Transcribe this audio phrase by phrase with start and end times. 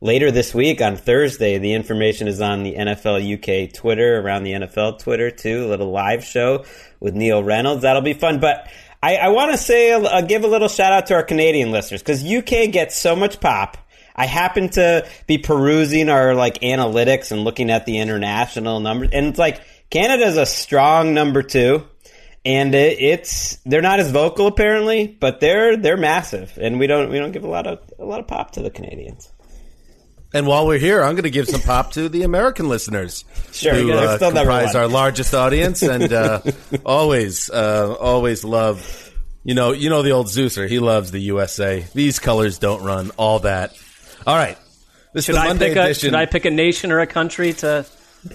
[0.00, 1.58] later this week on Thursday.
[1.58, 5.64] The information is on the NFL UK Twitter, around the NFL Twitter too.
[5.64, 6.64] A little live show
[7.00, 7.82] with Neil Reynolds.
[7.82, 8.40] That'll be fun.
[8.40, 8.68] But
[9.02, 12.02] I, I want to say, uh, give a little shout out to our Canadian listeners
[12.02, 13.76] because UK gets so much pop.
[14.14, 19.26] I happen to be perusing our like analytics and looking at the international numbers, and
[19.26, 19.60] it's like
[19.90, 21.86] Canada's a strong number two,
[22.44, 27.10] and it, it's they're not as vocal apparently, but they're they're massive, and we don't
[27.10, 29.30] we don't give a lot of a lot of pop to the Canadians.
[30.34, 33.74] And while we're here, I'm going to give some pop to the American listeners Sure,
[33.74, 36.42] who uh, comprise our largest audience, and uh,
[36.84, 39.10] always, uh, always love.
[39.44, 40.68] You know, you know the old Zeuser.
[40.68, 41.86] He loves the USA.
[41.94, 43.72] These colors don't run all that.
[44.26, 44.58] All right,
[45.14, 46.08] this Should is the I, Monday pick a, edition.
[46.08, 47.86] should I pick a nation or a country to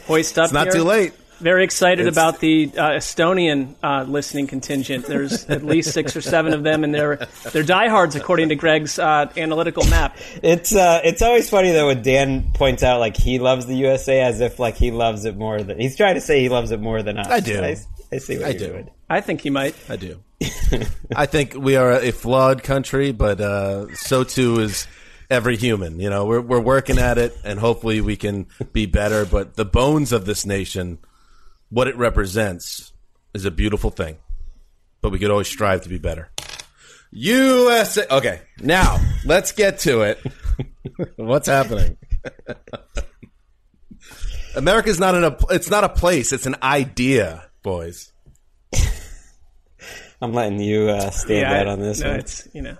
[0.07, 0.73] hoist up it's not here?
[0.77, 1.13] too late.
[1.43, 5.05] Very excited It's- about the uh, Estonian uh, listening contingent.
[5.05, 8.97] There's at least six or seven of them, and they're they're diehards according to Greg's
[8.97, 10.17] uh, analytical map.
[10.41, 14.21] It's uh, it's always funny though when Dan points out like he loves the USA
[14.21, 16.79] as if like he loves it more than he's trying to say he loves it
[16.79, 17.27] more than us.
[17.27, 17.61] I do.
[17.61, 17.75] I,
[18.11, 18.67] I see what I you're do.
[18.67, 18.89] doing.
[19.09, 19.75] I think he might.
[19.89, 20.23] I do.
[21.15, 24.87] I think we are a flawed country, but uh, so too is
[25.29, 25.99] every human.
[25.99, 29.25] You know, we're we're working at it, and hopefully we can be better.
[29.25, 30.99] But the bones of this nation,
[31.73, 32.93] what it represents,
[33.33, 34.17] is a beautiful thing.
[35.01, 36.29] But we could always strive to be better.
[37.11, 38.05] USA.
[38.09, 40.19] Okay, now let's get to it.
[41.15, 41.97] What's happening?
[44.55, 45.35] America's not in a.
[45.49, 46.31] It's not a place.
[46.31, 48.11] It's an idea, boys.
[50.21, 52.19] I'm letting you uh, stand Yeah, out on this no, one.
[52.19, 52.77] It's you know.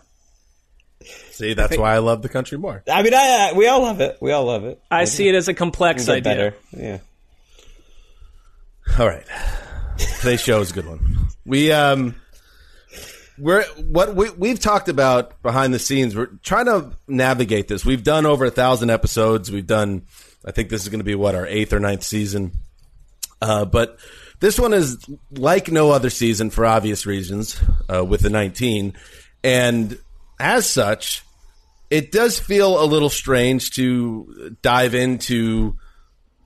[1.31, 2.84] See, that's why I love the country more.
[2.88, 4.19] I mean, I, I, we all love it.
[4.22, 4.80] We all love it.
[4.92, 6.22] I see it as a complex idea.
[6.22, 6.56] better.
[6.72, 7.00] Yeah.
[9.00, 9.25] All right.
[10.19, 11.27] Today's show is a good one.
[11.45, 12.15] We um
[13.38, 16.15] we're what we, we've talked about behind the scenes.
[16.15, 17.83] We're trying to navigate this.
[17.83, 19.51] We've done over a thousand episodes.
[19.51, 20.03] We've done.
[20.45, 22.51] I think this is going to be what our eighth or ninth season.
[23.41, 23.97] Uh, but
[24.39, 27.59] this one is like no other season for obvious reasons
[27.94, 28.94] uh, with the 19,
[29.44, 29.97] and
[30.39, 31.24] as such,
[31.89, 35.77] it does feel a little strange to dive into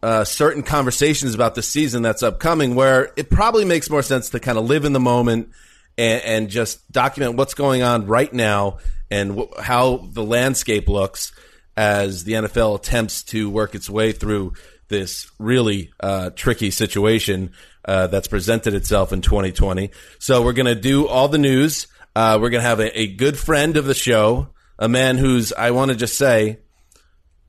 [0.04, 4.40] uh, certain conversations about the season that's upcoming, where it probably makes more sense to
[4.40, 5.50] kind of live in the moment
[5.98, 8.78] and, and just document what's going on right now
[9.10, 11.32] and how the landscape looks
[11.76, 14.54] as the NFL attempts to work its way through
[14.90, 17.52] this really uh, tricky situation
[17.86, 19.92] uh, that's presented itself in 2020.
[20.20, 21.88] So we're going to do all the news.
[22.16, 25.54] Uh, we're going to have a, a good friend of the show, a man who's,
[25.54, 26.60] I want to just say,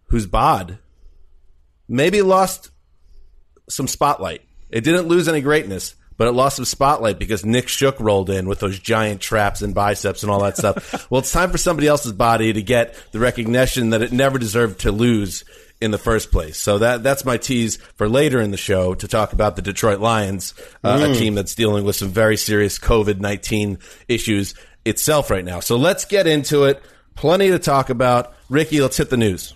[0.06, 0.78] who's bod
[1.88, 2.70] maybe lost
[3.68, 4.42] some spotlight.
[4.70, 8.48] It didn't lose any greatness, but it lost some spotlight because Nick Shook rolled in
[8.48, 11.10] with those giant traps and biceps and all that stuff.
[11.10, 14.80] well, it's time for somebody else's body to get the recognition that it never deserved
[14.80, 15.44] to lose
[15.80, 16.56] in the first place.
[16.58, 20.00] So that that's my tease for later in the show to talk about the Detroit
[20.00, 25.44] Lions, uh, a team that's dealing with some very serious COVID nineteen issues itself right
[25.44, 25.60] now.
[25.60, 26.82] So let's get into it.
[27.14, 28.34] Plenty to talk about.
[28.48, 29.54] Ricky, let's hit the news.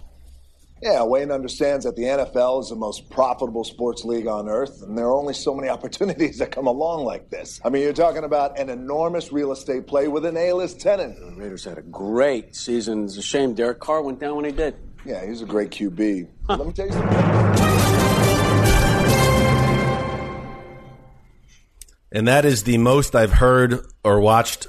[0.83, 4.99] Yeah, Wayne understands that the NFL is the most profitable sports league on earth, and
[4.99, 7.61] there are only so many opportunities that come along like this.
[7.65, 11.21] I mean, you're talking about an enormous real estate play with an A-list tenant.
[11.21, 13.05] The Raiders had a great season.
[13.05, 14.75] It's a shame Derek Carr went down when he did.
[15.05, 16.27] Yeah, he's a great QB.
[16.49, 18.23] Let me tell you something.
[22.11, 24.67] And that is the most I've heard or watched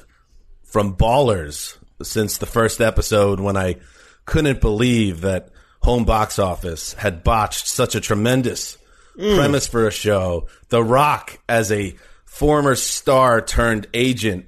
[0.63, 3.77] from Ballers since the first episode when I
[4.25, 5.49] couldn't believe that
[5.83, 8.77] home box office had botched such a tremendous
[9.17, 9.35] mm.
[9.35, 10.47] premise for a show.
[10.69, 11.95] The Rock as a
[12.25, 14.47] former star turned agent,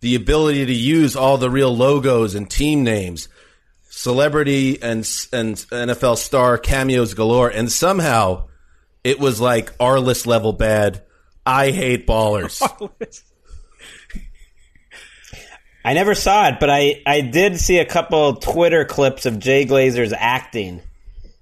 [0.00, 3.28] the ability to use all the real logos and team names,
[3.88, 8.48] celebrity and and NFL star cameos galore, and somehow
[9.04, 11.02] it was like R list level bad.
[11.44, 12.60] I hate ballers.
[15.84, 19.66] I never saw it, but I, I did see a couple Twitter clips of Jay
[19.66, 20.80] Glazer's acting.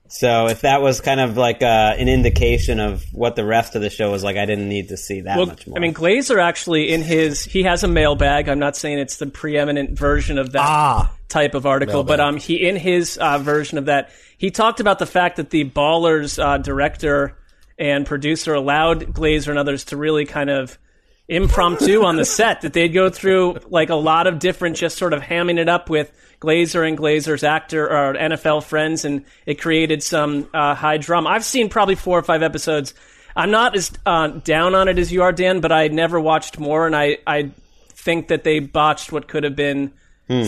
[0.09, 3.83] So if that was kind of like uh, an indication of what the rest of
[3.83, 5.77] the show was like, I didn't need to see that Well, much more.
[5.79, 8.49] I mean, Glazer actually in his he has a mailbag.
[8.49, 11.13] I'm not saying it's the preeminent version of that Ah.
[11.29, 14.99] type of article, but um, he in his uh, version of that he talked about
[14.99, 17.37] the fact that the Ballers uh, director
[17.79, 20.77] and producer allowed Glazer and others to really kind of
[21.31, 25.13] impromptu on the set that they'd go through like a lot of different just sort
[25.13, 26.11] of hamming it up with
[26.41, 31.31] Glazer and Glazer's actor or NFL friends and it created some uh, high drama.
[31.31, 32.95] I've seen probably four or five episodes.
[33.37, 36.59] I'm not as uh, down on it as you are, Dan, but I never watched
[36.59, 37.53] more and I, I
[37.91, 39.93] think that they botched what could have been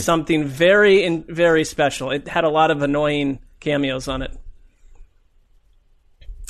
[0.00, 2.10] something very in, very special.
[2.10, 4.36] It had a lot of annoying cameos on it.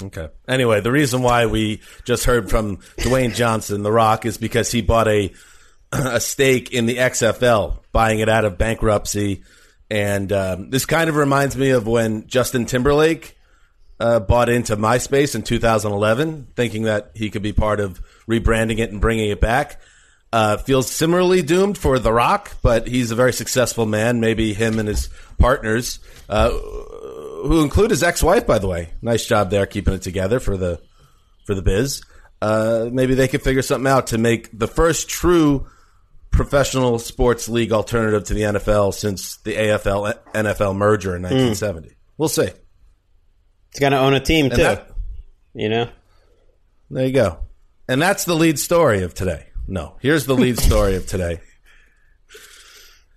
[0.03, 0.29] Okay.
[0.49, 4.83] Anyway, the reason why we just heard from Dwayne Johnson, The Rock, is because he
[4.83, 5.33] bought a
[5.93, 9.45] a stake in the XFL, buying it out of bankruptcy.
[9.91, 13.37] And um, this kind of reminds me of when Justin Timberlake
[14.01, 18.91] uh, bought into MySpace in 2011, thinking that he could be part of rebranding it
[18.91, 19.81] and bringing it back.
[20.33, 24.19] Uh, feels similarly doomed for The Rock, but he's a very successful man.
[24.19, 26.01] Maybe him and his partners,
[26.31, 26.59] uh,
[27.43, 28.93] who include his ex-wife, by the way.
[29.03, 30.81] Nice job there, keeping it together for the
[31.47, 32.03] for the biz.
[32.41, 35.67] Uh, maybe they could figure something out to make the first true
[36.31, 41.95] professional sports league alternative to the NFL since the AFL NFL merger in 1970.
[42.19, 42.49] We'll see.
[43.71, 44.57] it's going to own a team, too.
[44.57, 44.89] that-
[45.55, 45.89] you know?
[46.91, 47.39] There you go.
[47.89, 49.47] And that's the lead story of today.
[49.69, 51.41] No, here's the lead story of today.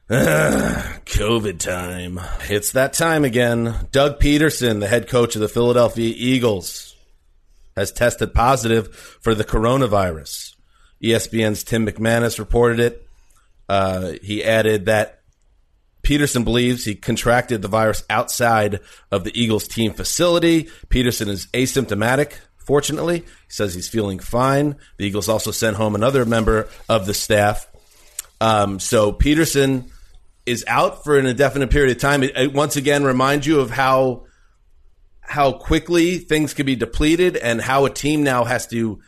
[0.10, 2.20] COVID time.
[2.48, 3.88] It's that time again.
[3.92, 6.96] Doug Pederson, the head coach of the Philadelphia Eagles,
[7.76, 10.54] has tested positive for the coronavirus.
[11.04, 13.08] ESPN's Tim McManus reported it.
[13.68, 15.22] Uh, he added that
[16.04, 18.82] Pederson believes he contracted the virus outside
[19.12, 20.66] of the Eagles team facility.
[20.88, 23.22] Pederson is asymptomatic, fortunately.
[23.22, 24.76] He says he's feeling fine.
[24.98, 27.68] The Eagles also sent home another member of the staff.
[28.40, 29.90] Um, so Pederson
[30.46, 32.24] is out for an indefinite period of time.
[32.24, 34.26] It, it once again reminds you of how
[35.22, 39.00] how quickly things can be depleted and how a team now has to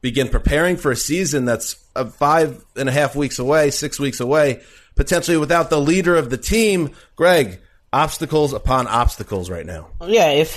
[0.00, 1.74] begin preparing for a season that's
[2.14, 4.60] five and a half weeks away, six weeks away,
[4.96, 6.90] potentially without the leader of the team.
[7.14, 7.60] Greg,
[7.92, 9.88] obstacles upon obstacles right now.
[10.04, 10.56] Yeah, if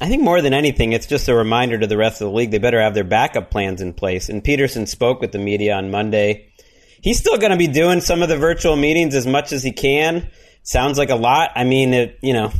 [0.00, 2.50] I think more than anything, it's just a reminder to the rest of the league
[2.50, 4.28] they better have their backup plans in place.
[4.28, 6.49] And Pederson spoke with the media on Monday.
[7.02, 9.72] He's still going to be doing some of the virtual meetings as much as he
[9.72, 10.28] can.
[10.62, 11.52] Sounds like a lot.
[11.56, 12.52] I mean, it, you know,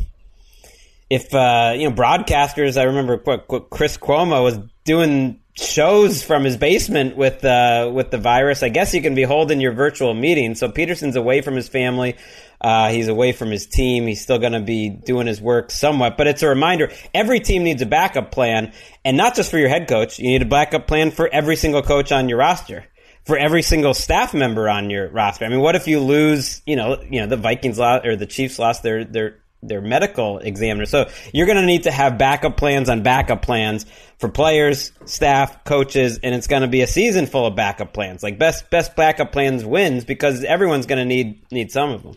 [1.11, 7.17] if uh, you know broadcasters, I remember Chris Cuomo was doing shows from his basement
[7.17, 8.63] with uh, with the virus.
[8.63, 10.55] I guess you can be holding your virtual meeting.
[10.55, 12.17] So Pederson's away from his family.
[12.61, 14.07] Uh, he's away from his team.
[14.07, 16.91] He's still going to be doing his work somewhat, but it's a reminder.
[17.15, 18.73] Every team needs a backup plan,
[19.05, 20.19] and not just for your head coach.
[20.19, 22.85] You need a backup plan for every single coach on your roster,
[23.25, 25.45] for every single staff member on your roster.
[25.45, 26.63] I mean, what if you lose?
[26.67, 30.39] You know, you know, the Vikings lost or the Chiefs lost their their their medical
[30.39, 30.87] examiner.
[30.87, 33.85] So you're going to need to have backup plans on backup plans
[34.19, 38.23] for players, staff, coaches, and it's going to be a season full of backup plans.
[38.23, 42.17] Like best best backup plans wins because everyone's going to need need some of them.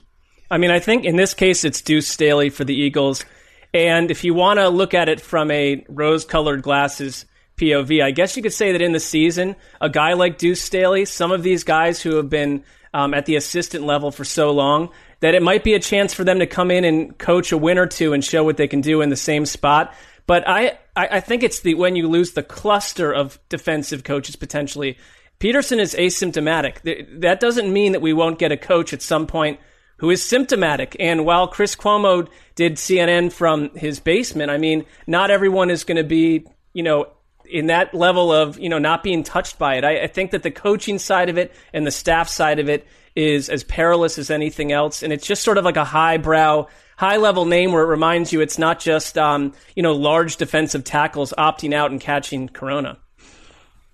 [0.49, 3.25] I mean, I think in this case it's Deuce Staley for the Eagles,
[3.73, 7.25] and if you want to look at it from a rose-colored glasses
[7.57, 11.05] POV, I guess you could say that in the season, a guy like Deuce Staley,
[11.05, 14.89] some of these guys who have been um, at the assistant level for so long,
[15.19, 17.77] that it might be a chance for them to come in and coach a win
[17.77, 19.93] or two and show what they can do in the same spot.
[20.25, 24.97] But I, I, think it's the when you lose the cluster of defensive coaches potentially.
[25.39, 27.19] Pederson is asymptomatic.
[27.21, 29.59] That doesn't mean that we won't get a coach at some point
[29.97, 30.95] who is symptomatic.
[30.99, 35.97] And while Chris Cuomo did CNN from his basement, I mean, not everyone is going
[35.97, 37.07] to be, you know,
[37.53, 39.83] in that level of, you know, not being touched by it.
[39.83, 42.87] I, I think that the coaching side of it and the staff side of it
[43.15, 45.03] is as perilous as anything else.
[45.03, 46.65] And it's just sort of like a highbrow,
[46.97, 50.83] high level name where it reminds you it's not just, um, you know, large defensive
[50.83, 52.97] tackles opting out and catching Corona.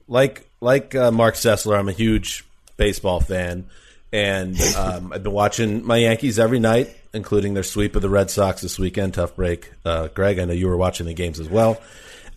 [0.07, 2.45] Like, like uh, Marc Sessler, I'm a huge
[2.77, 3.65] baseball fan.
[4.13, 8.31] And um, I've been watching my Yankees every night, including their sweep of the Red
[8.31, 9.15] Sox this weekend.
[9.15, 9.69] Tough break.
[9.83, 11.81] Uh, Greg, I know you were watching the games as well.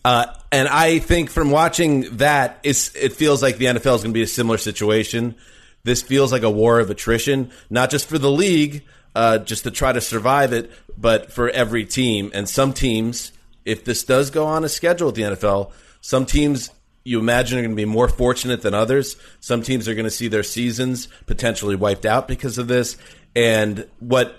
[0.05, 4.07] Uh, and I think from watching that, it's, it feels like the NFL is going
[4.07, 5.37] to be a similar situation
[5.85, 9.71] this feels like a war of attrition, not just for the league, uh, just to
[9.71, 12.31] try to survive it, but for every team.
[12.35, 13.33] And some teams,
[13.65, 16.71] if this does go on a schedule at the NFL, some teams
[17.05, 19.17] you imagine are going to be more fortunate than others.
[19.41, 22.97] Some teams are going to see their seasons potentially wiped out because of this.
[23.35, 24.37] And what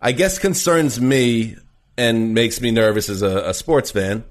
[0.00, 1.56] I guess concerns me
[1.96, 4.24] and makes me nervous as a, a sports fan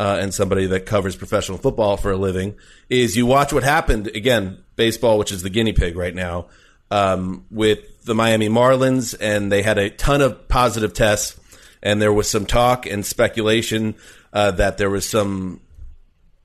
[0.00, 2.56] uh, and somebody that covers professional football for a living
[2.88, 6.46] is you watch what happened again baseball, which is the guinea pig right now,
[6.90, 11.38] um, with the Miami Marlins, and they had a ton of positive tests,
[11.82, 13.94] and there was some talk and speculation
[14.32, 15.60] uh, that there was some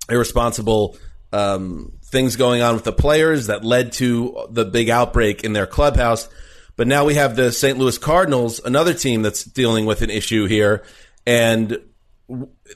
[0.09, 0.97] irresponsible
[1.31, 5.65] um, things going on with the players that led to the big outbreak in their
[5.65, 6.27] clubhouse.
[6.75, 7.77] But now we have the St.
[7.77, 10.83] Louis Cardinals, another team that's dealing with an issue here,
[11.25, 11.79] and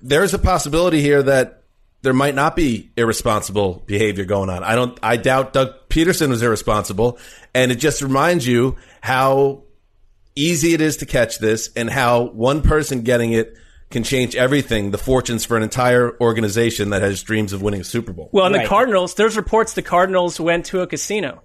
[0.01, 1.63] there's a possibility here that
[2.01, 4.63] there might not be irresponsible behavior going on.
[4.63, 4.97] I don't.
[5.03, 7.19] I doubt Doug Pederson was irresponsible,
[7.53, 9.63] and it just reminds you how
[10.35, 13.55] easy it is to catch this, and how one person getting it
[13.89, 17.83] can change everything, the fortunes for an entire organization that has dreams of winning a
[17.83, 18.29] Super Bowl.
[18.31, 18.61] Well, and right.
[18.61, 21.41] the Cardinals, there's reports the Cardinals went to a casino.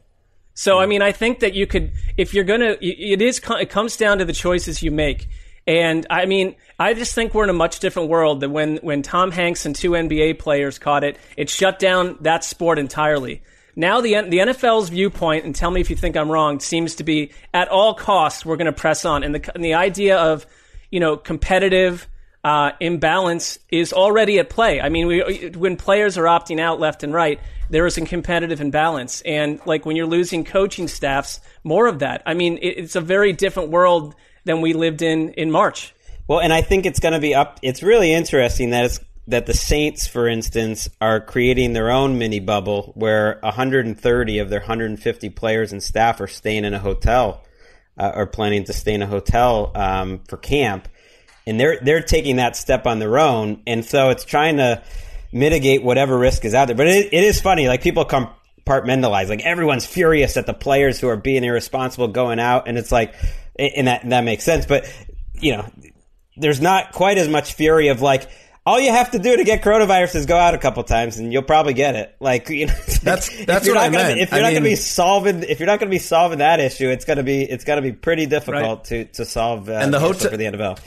[0.53, 3.71] So, I mean, I think that you could, if you're going to, it is, it
[3.71, 5.27] comes down to the choices you make.
[5.67, 9.03] And I mean, I just think we're in a much different world than when, when
[9.03, 11.19] Tom Hanks and two NBA players caught it.
[11.37, 13.43] It shut down that sport entirely.
[13.77, 17.05] Now the the NFL's viewpoint, and tell me if you think I'm wrong, seems to
[17.05, 20.47] be at all costs we're going to press on, and the and the idea of
[20.91, 22.07] you know competitive
[22.45, 24.81] uh, imbalance is already at play.
[24.81, 27.41] I mean, we, when players are opting out left and right,
[27.71, 32.23] there is a competitive imbalance, and like when you're losing coaching staffs, more of that.
[32.27, 34.15] I mean, it, it's a very different world
[34.45, 35.95] than we lived in in March.
[36.27, 37.59] Well, and I think it's going to be up.
[37.63, 42.41] It's really interesting that it's that the Saints, for instance, are creating their own mini
[42.41, 47.43] bubble where 130 of their 150 players and staff are staying in a hotel,
[47.99, 50.89] uh, or planning to stay in a hotel um, for camp,
[51.47, 54.83] and they're they're taking that step on their own, and so it's trying to
[55.33, 56.77] mitigate whatever risk is out there.
[56.77, 58.05] But it, it is funny, like people
[58.65, 62.93] compartmentalize, like everyone's furious at the players who are being irresponsible going out, and it's
[62.93, 63.15] like
[63.59, 64.67] and that that makes sense.
[64.67, 64.93] But
[65.35, 65.71] you know,
[66.37, 68.29] there's not quite as much fury of like
[68.67, 71.33] all you have to do to get coronavirus is go out a couple times and
[71.33, 72.17] you'll probably get it.
[72.19, 74.21] Like you know, that's that's what I gonna, meant.
[74.21, 76.39] If you're I not going to be solving, if you're not going to be solving
[76.39, 78.85] that issue, it's going to be it's going to be pretty difficult right.
[78.85, 79.69] to to solve.
[79.69, 80.79] Uh, and the hotel for the NFL,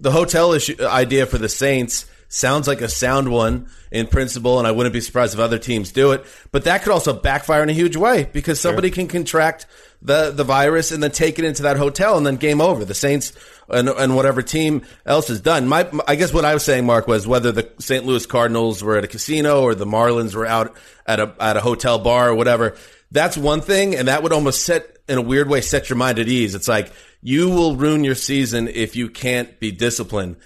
[0.00, 4.66] the hotel issue idea for the Saints sounds like a sound one in principle, and
[4.66, 6.24] I wouldn't be surprised if other teams do it.
[6.52, 8.94] But that could also backfire in a huge way because somebody sure.
[8.94, 9.66] can contract
[10.00, 12.84] the the virus and then take it into that hotel and then game over.
[12.84, 13.32] The Saints
[13.68, 15.68] and, and whatever team else is done.
[15.68, 18.06] My, I guess what I was saying, Mark, was whether the St.
[18.06, 20.74] Louis Cardinals were at a casino or the Marlins were out
[21.06, 22.76] at a at a hotel bar or whatever.
[23.10, 26.20] that's one thing, and that would almost set in a weird way set your mind
[26.20, 26.54] at ease.
[26.54, 30.36] It's like you will ruin your season if you can't be disciplined.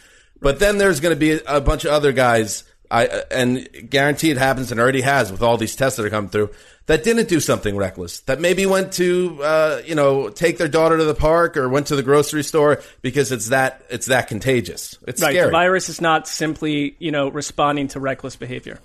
[0.44, 4.36] But then there's going to be a bunch of other guys, I and guarantee it
[4.36, 6.50] happens and already has with all these tests that are coming through
[6.84, 8.20] that didn't do something reckless.
[8.20, 11.86] That maybe went to uh, you know take their daughter to the park or went
[11.86, 14.98] to the grocery store because it's that it's that contagious.
[15.08, 15.30] It's right.
[15.30, 15.46] scary.
[15.46, 18.80] The virus is not simply you know responding to reckless behavior.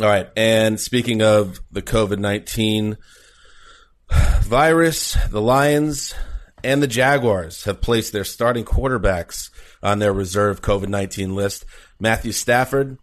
[0.00, 0.28] All right.
[0.36, 2.96] And speaking of the COVID 19
[4.42, 6.14] virus, the Lions
[6.62, 9.50] and the Jaguars have placed their starting quarterbacks
[9.82, 11.64] on their reserve COVID 19 list.
[11.98, 12.98] Matthew Stafford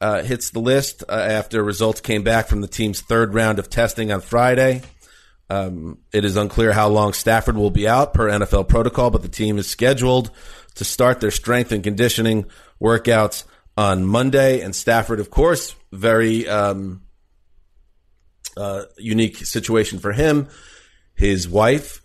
[0.00, 3.70] uh, hits the list uh, after results came back from the team's third round of
[3.70, 4.82] testing on Friday.
[5.50, 9.28] Um, it is unclear how long Stafford will be out per NFL protocol, but the
[9.28, 10.30] team is scheduled
[10.74, 12.46] to start their strength and conditioning
[12.80, 13.44] workouts
[13.76, 14.60] on Monday.
[14.60, 17.02] And Stafford, of course, very um,
[18.56, 20.48] uh, unique situation for him.
[21.14, 22.02] His wife,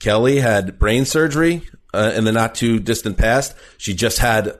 [0.00, 1.62] Kelly, had brain surgery
[1.94, 3.54] uh, in the not too distant past.
[3.78, 4.58] She just had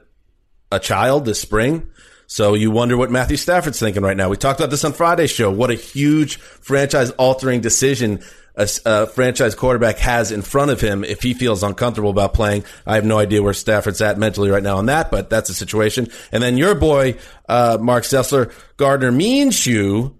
[0.71, 1.87] a child this spring.
[2.27, 4.29] So you wonder what Matthew Stafford's thinking right now.
[4.29, 5.49] We talked about this on Friday's show.
[5.49, 8.21] What a huge franchise altering decision
[8.57, 12.65] a, a, franchise quarterback has in front of him if he feels uncomfortable about playing.
[12.85, 15.53] I have no idea where Stafford's at mentally right now on that, but that's a
[15.53, 16.09] situation.
[16.31, 17.17] And then your boy,
[17.47, 20.13] uh, Marc Sessler, Gardner Minshew,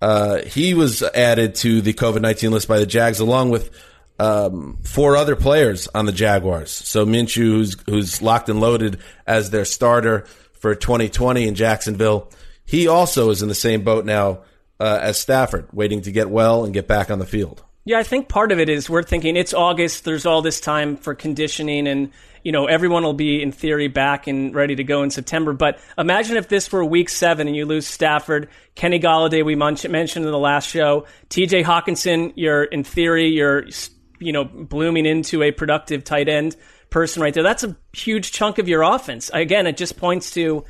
[0.00, 3.70] uh, he was added to the COVID-19 list by the Jags along with
[4.18, 6.70] um, four other players on the Jaguars.
[6.70, 12.30] So Minshew, who's, who's locked and loaded as their starter for 2020 in Jacksonville,
[12.64, 14.40] he also is in the same boat now
[14.80, 17.62] uh, as Stafford, waiting to get well and get back on the field.
[17.84, 20.04] Yeah, I think part of it is we're thinking it's August.
[20.04, 22.12] There's all this time for conditioning, and
[22.44, 25.54] you know everyone will be in theory back and ready to go in September.
[25.54, 29.94] But imagine if this were Week Seven and you lose Stafford, Kenny Golladay, we mentioned
[30.26, 31.62] in the last show, T.J.
[31.62, 33.70] Hockenson, You're in theory, you're
[34.18, 36.56] you know blooming into a productive tight end
[36.90, 37.42] person right there.
[37.42, 39.30] That's a huge chunk of your offense.
[39.32, 40.64] Again, it just points to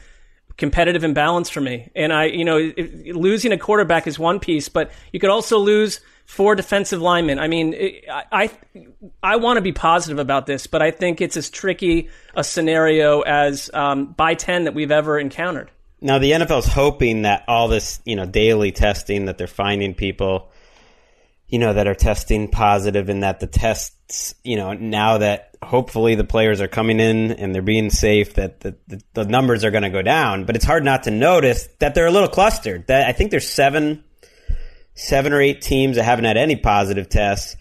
[0.57, 1.90] competitive imbalance for me.
[1.94, 2.59] And I, you know,
[3.14, 7.38] losing a quarterback is one piece, but you could also lose four defensive linemen.
[7.38, 7.75] I mean,
[8.11, 8.51] I I,
[9.23, 13.23] I want to be positive about this, but I think it's as tricky a scenario
[13.23, 15.70] as um, by ten that we've ever encountered.
[16.01, 20.51] Now the NFL's hoping that all this, you know, daily testing that they're finding people,
[21.49, 26.15] you know, that are testing positive, and that the tests, you know, now that hopefully
[26.15, 29.71] the players are coming in and they're being safe, that the, the, the numbers are
[29.71, 30.45] going to go down.
[30.45, 32.87] But it's hard not to notice that they're a little clustered.
[32.87, 34.05] That I think there's seven
[34.99, 37.57] seven or eight teams that haven't had any positive tests.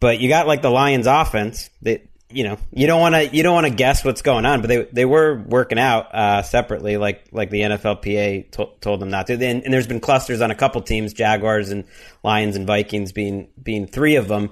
[0.00, 3.42] But you got like the Lions offense that you know you don't want to you
[3.42, 6.96] don't want to guess what's going on, but they they were working out uh, separately,
[6.96, 9.34] like like the NFLPA to, told them not to.
[9.34, 11.84] And, and, there's been clusters on a couple teams, Jaguars and
[12.22, 14.50] Lions and Vikings being being three of them.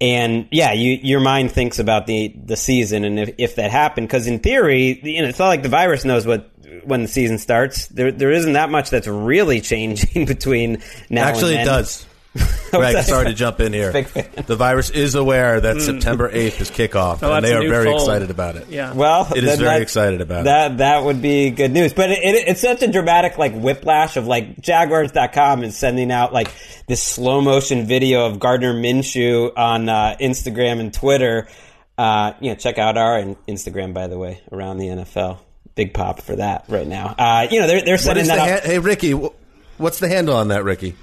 [0.00, 4.08] And yeah, you, your mind thinks about the the season and if, if that happened,
[4.08, 6.50] because in theory, you know, it's not like the virus knows what
[6.84, 7.88] when the season starts.
[7.88, 11.24] There there isn't that much that's really changing between now.
[11.24, 12.06] Actually, it does.
[12.70, 13.92] Greg, sorry to jump in here.
[14.48, 15.80] The virus is aware that mm.
[15.80, 18.02] September 8th is kickoff, oh, and they are very fold.
[18.02, 18.68] excited about it.
[18.68, 18.94] Yeah.
[18.94, 20.78] Well, it is very excited about that, it.
[20.78, 21.92] That would be good news.
[21.92, 26.32] But it, it, it's such a dramatic like whiplash of like Jaguars.com is sending out
[26.32, 26.50] like
[26.86, 31.48] this slow motion video of Gardner Minshew on uh, Instagram and Twitter.
[31.96, 35.40] Uh, you know, check out our Instagram, by the way, around the NFL.
[35.74, 37.14] Big pop for that right now.
[37.18, 38.62] Uh, you know, they're, they're sending that.
[38.62, 40.94] The ha- hey, Ricky, what's the handle on that, Ricky?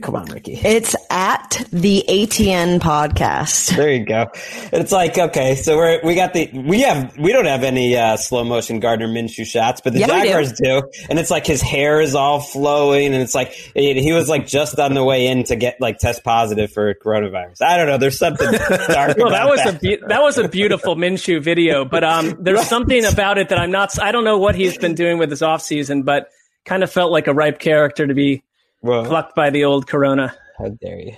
[0.00, 0.54] Come on, Ricky.
[0.54, 3.76] It's at the ATN podcast.
[3.76, 4.28] There you go.
[4.72, 8.16] It's like okay, so we're we got the we have we don't have any uh,
[8.16, 10.80] slow motion Gardner Minshew shots, but the yeah, Jaguars do.
[10.80, 10.90] do.
[11.10, 14.46] and it's like his hair is all flowing, and it's like he, he was like
[14.46, 17.60] just on the way in to get like test positive for coronavirus.
[17.60, 17.98] I don't know.
[17.98, 18.52] There's something
[18.88, 19.18] dark.
[19.18, 19.74] well, that was that.
[19.74, 22.66] a be- that was a beautiful Minshew video, but um, there's right.
[22.66, 24.00] something about it that I'm not.
[24.02, 26.30] I don't know what he's been doing with his off season, but
[26.64, 28.42] kind of felt like a ripe character to be
[28.84, 30.36] well, plucked by the old corona.
[30.58, 31.16] How dare you?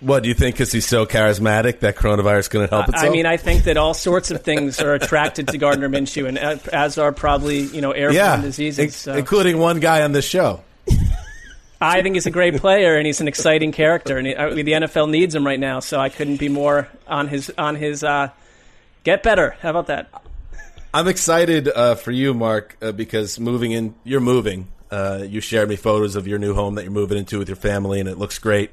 [0.00, 0.56] What do you think?
[0.56, 3.06] Because he's so charismatic, that coronavirus is going to help itself.
[3.06, 6.36] I mean, I think that all sorts of things are attracted to Gardner Minshew, and
[6.36, 9.14] uh, as are probably you know airborne yeah, diseases, so.
[9.14, 10.64] including one guy on this show.
[11.82, 14.64] I think he's a great player, and he's an exciting character, and he, uh, the
[14.64, 15.78] NFL needs him right now.
[15.80, 18.30] So I couldn't be more on his on his uh,
[19.04, 19.54] get better.
[19.60, 20.08] How about that?
[20.92, 25.68] I'm excited uh, for you, Mark, uh, because moving in, you're moving uh, you shared
[25.68, 28.18] me photos of your new home that you're moving into with your family, and it
[28.18, 28.70] looks great.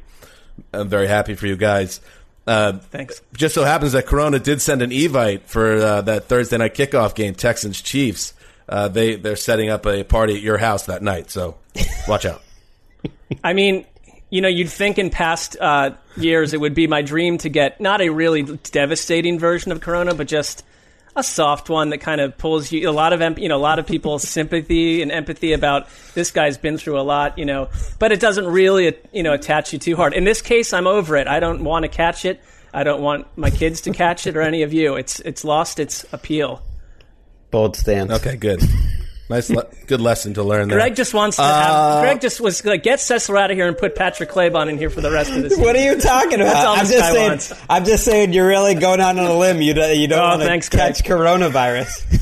[0.74, 2.02] I'm very happy for you guys.
[2.48, 3.22] Uh, Thanks.
[3.34, 7.14] Just so happens that Corona did send an evite for uh, that Thursday night kickoff
[7.14, 8.34] game, Texans Chiefs.
[8.70, 11.56] Uh, they they're setting up a party at your house that night, so
[12.08, 12.42] watch out.
[13.44, 13.86] I mean,
[14.30, 17.80] you know, you'd think in past uh, years it would be my dream to get
[17.80, 20.64] not a really devastating version of Corona, but just
[21.18, 23.60] a soft one that kind of pulls you a lot of em- you know a
[23.60, 27.70] lot of people's sympathy and empathy about this guy's been through a lot, you know,
[28.00, 30.14] but it doesn't really you know attach you too hard.
[30.14, 31.28] In this case, I'm over it.
[31.28, 32.42] I don't want to catch it.
[32.74, 34.96] I don't want my kids to catch it or any of you.
[34.96, 36.62] It's it's lost its appeal.
[37.50, 38.12] Bold stance.
[38.12, 38.62] Okay, good.
[39.30, 40.78] Nice, le- good lesson to learn there.
[40.78, 42.02] Greg just wants to have.
[42.02, 44.90] Greg just was like, get Cecil out of here and put Patrick Claybon in here
[44.90, 45.58] for the rest of this.
[45.60, 46.54] What are you talking about?
[46.54, 47.30] That's all I'm this just guy saying.
[47.30, 47.54] wants.
[47.70, 49.62] I'm just saying you're really going out on a limb.
[49.62, 50.96] You don't, you don't Oh, want to thanks, Greg.
[50.96, 52.22] catch coronavirus.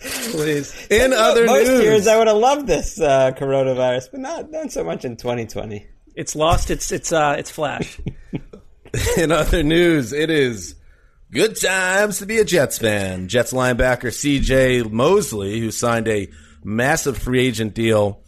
[0.32, 0.86] Please.
[0.90, 4.72] In other Most news, years I would have loved this uh, coronavirus, but not not
[4.72, 5.86] so much in 2020.
[6.16, 8.00] It's lost its its uh its flash.
[9.18, 10.74] in other news, it is
[11.30, 13.28] good times to be a Jets fan.
[13.28, 14.82] Jets linebacker C.J.
[14.82, 16.28] Mosley, who signed a
[16.64, 18.22] massive free agent deal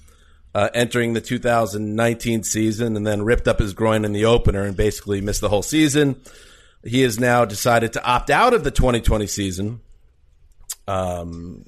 [0.55, 4.77] uh, entering the 2019 season and then ripped up his groin in the opener and
[4.77, 6.21] basically missed the whole season.
[6.85, 9.81] He has now decided to opt out of the 2020 season.
[10.87, 11.65] Um,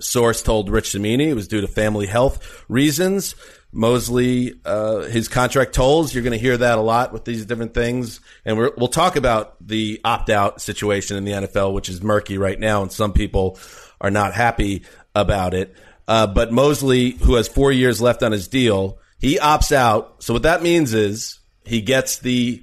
[0.00, 3.34] source told Rich Cimini it was due to family health reasons.
[3.72, 6.14] Mosley, uh, his contract tolls.
[6.14, 9.16] You're going to hear that a lot with these different things, and we're, we'll talk
[9.16, 13.58] about the opt-out situation in the NFL, which is murky right now, and some people
[14.00, 14.82] are not happy
[15.14, 15.74] about it.
[16.08, 20.22] Uh, but Mosley, who has four years left on his deal, he opts out.
[20.22, 22.62] So what that means is he gets the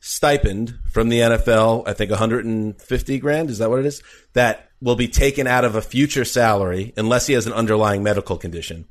[0.00, 1.88] stipend from the NFL.
[1.88, 3.50] I think 150 grand.
[3.50, 4.02] Is that what it is?
[4.34, 8.36] That will be taken out of a future salary unless he has an underlying medical
[8.36, 8.86] condition.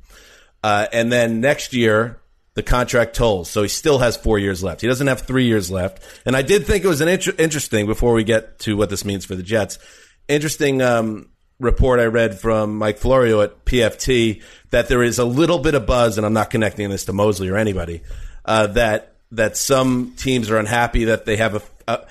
[0.64, 2.18] Uh, and then next year,
[2.54, 3.50] the contract tolls.
[3.50, 4.80] So he still has four years left.
[4.80, 6.02] He doesn't have three years left.
[6.24, 9.04] And I did think it was an inter- interesting, before we get to what this
[9.04, 9.78] means for the Jets,
[10.26, 11.28] interesting um,
[11.60, 15.84] report I read from Mike Florio at PFT that there is a little bit of
[15.84, 18.00] buzz, and I'm not connecting this to Mosley or anybody,
[18.46, 22.06] uh, that that some teams are unhappy that they have a, a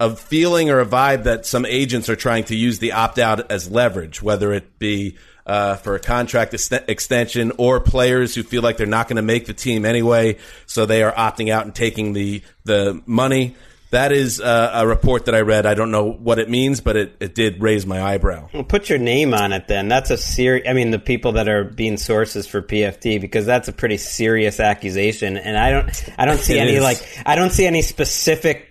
[0.00, 3.50] a feeling or a vibe that some agents are trying to use the opt out
[3.50, 8.62] as leverage, whether it be uh, for a contract ex- extension or players who feel
[8.62, 11.74] like they're not going to make the team anyway, so they are opting out and
[11.74, 13.54] taking the the money.
[13.90, 15.66] That is uh, a report that I read.
[15.66, 18.48] I don't know what it means, but it, it did raise my eyebrow.
[18.52, 19.86] Well, put your name on it then.
[19.86, 20.66] That's a serious.
[20.68, 24.58] I mean, the people that are being sources for PFT because that's a pretty serious
[24.58, 26.82] accusation, and I don't, I don't see It any is.
[26.82, 28.66] like, I don't see any specific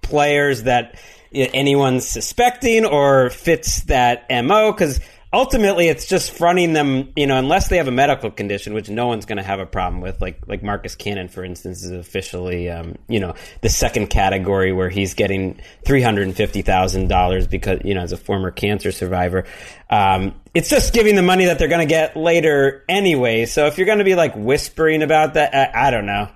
[0.00, 0.96] players that
[1.32, 5.00] anyone's suspecting or fits that mo because
[5.32, 9.06] ultimately it's just fronting them you know unless they have a medical condition which no
[9.06, 12.70] one's going to have a problem with like like marcus cannon for instance is officially
[12.70, 18.16] um, you know the second category where he's getting $350000 because you know as a
[18.16, 19.44] former cancer survivor.
[19.90, 23.46] Um, it's just giving the money that they're going to get later anyway.
[23.46, 26.28] So if you're going to be like whispering about that I, I don't know.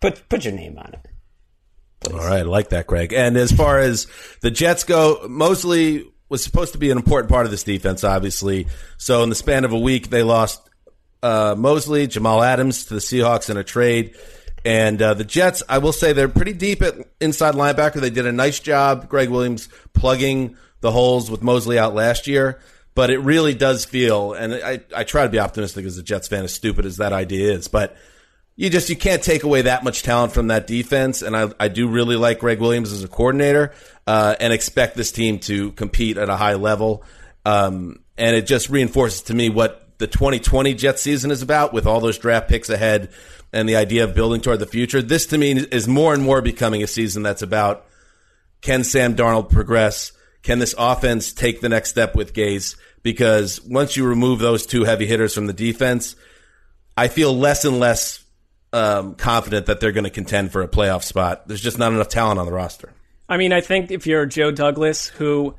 [0.00, 1.06] Put put your name on it.
[2.10, 3.12] All right, I like that, Greg.
[3.12, 4.06] And as far as
[4.40, 8.68] the Jets go, Mosley was supposed to be an important part of this defense, obviously.
[8.96, 10.62] So in the span of a week, they lost
[11.22, 14.16] uh, Mosley, Jamal Adams to the Seahawks in a trade.
[14.64, 18.00] And uh, the Jets, I will say, they're pretty deep at inside linebacker.
[18.00, 22.60] They did a nice job, Gregg Williams, plugging the holes with Mosley out last year.
[22.94, 26.28] But it really does feel, and I, I try to be optimistic as a Jets
[26.28, 27.96] fan, as stupid as that idea is, but
[28.60, 31.22] you just you can't take away that much talent from that defense.
[31.22, 33.72] And I, I do really like Gregg Williams as a coordinator,
[34.06, 37.02] uh, and expect this team to compete at a high level.
[37.46, 41.86] Um, and it just reinforces to me what the 2020 Jets season is about, with
[41.86, 43.08] all those draft picks ahead
[43.50, 45.00] and the idea of building toward the future.
[45.00, 47.86] This to me is more and more becoming a season that's about
[48.60, 50.12] can Sam Darnold progress?
[50.42, 52.76] Can this offense take the next step with Gase?
[53.02, 56.14] Because once you remove those two heavy hitters from the defense,
[56.94, 58.22] I feel less and less
[58.72, 61.48] um, confident that they're going to contend for a playoff spot.
[61.48, 62.92] There's just not enough talent on the roster.
[63.28, 65.54] I mean, I think if you're Joe Douglas, who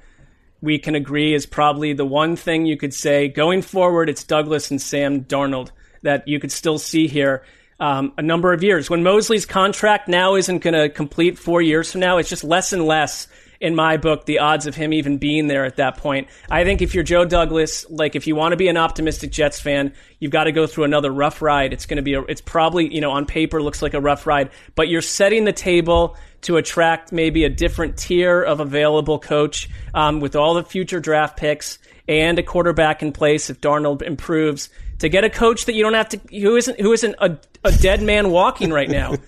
[0.62, 4.72] we can agree is probably the one thing you could say going forward, it's Douglas
[4.72, 5.72] and Sam Darnold
[6.04, 7.44] that you could still see here
[7.80, 8.90] um, a number of years.
[8.90, 12.74] When Mosley's contract now isn't going to complete four years from now, it's just less
[12.74, 13.28] and less.
[13.62, 16.28] In my book, the odds of him even being there at that point.
[16.50, 19.60] I think if you're Joe Douglas, like if you want to be an optimistic Jets
[19.60, 21.72] fan, you've got to go through another rough ride.
[21.72, 24.26] It's going to be, a, it's probably, you know, on paper looks like a rough
[24.26, 29.70] ride, but you're setting the table to attract maybe a different tier of available coach
[29.94, 34.70] um, with all the future draft picks and a quarterback in place if Darnold improves
[35.00, 37.72] to get a coach that you don't have to who isn't who isn't a, a
[37.72, 39.16] dead man walking right now.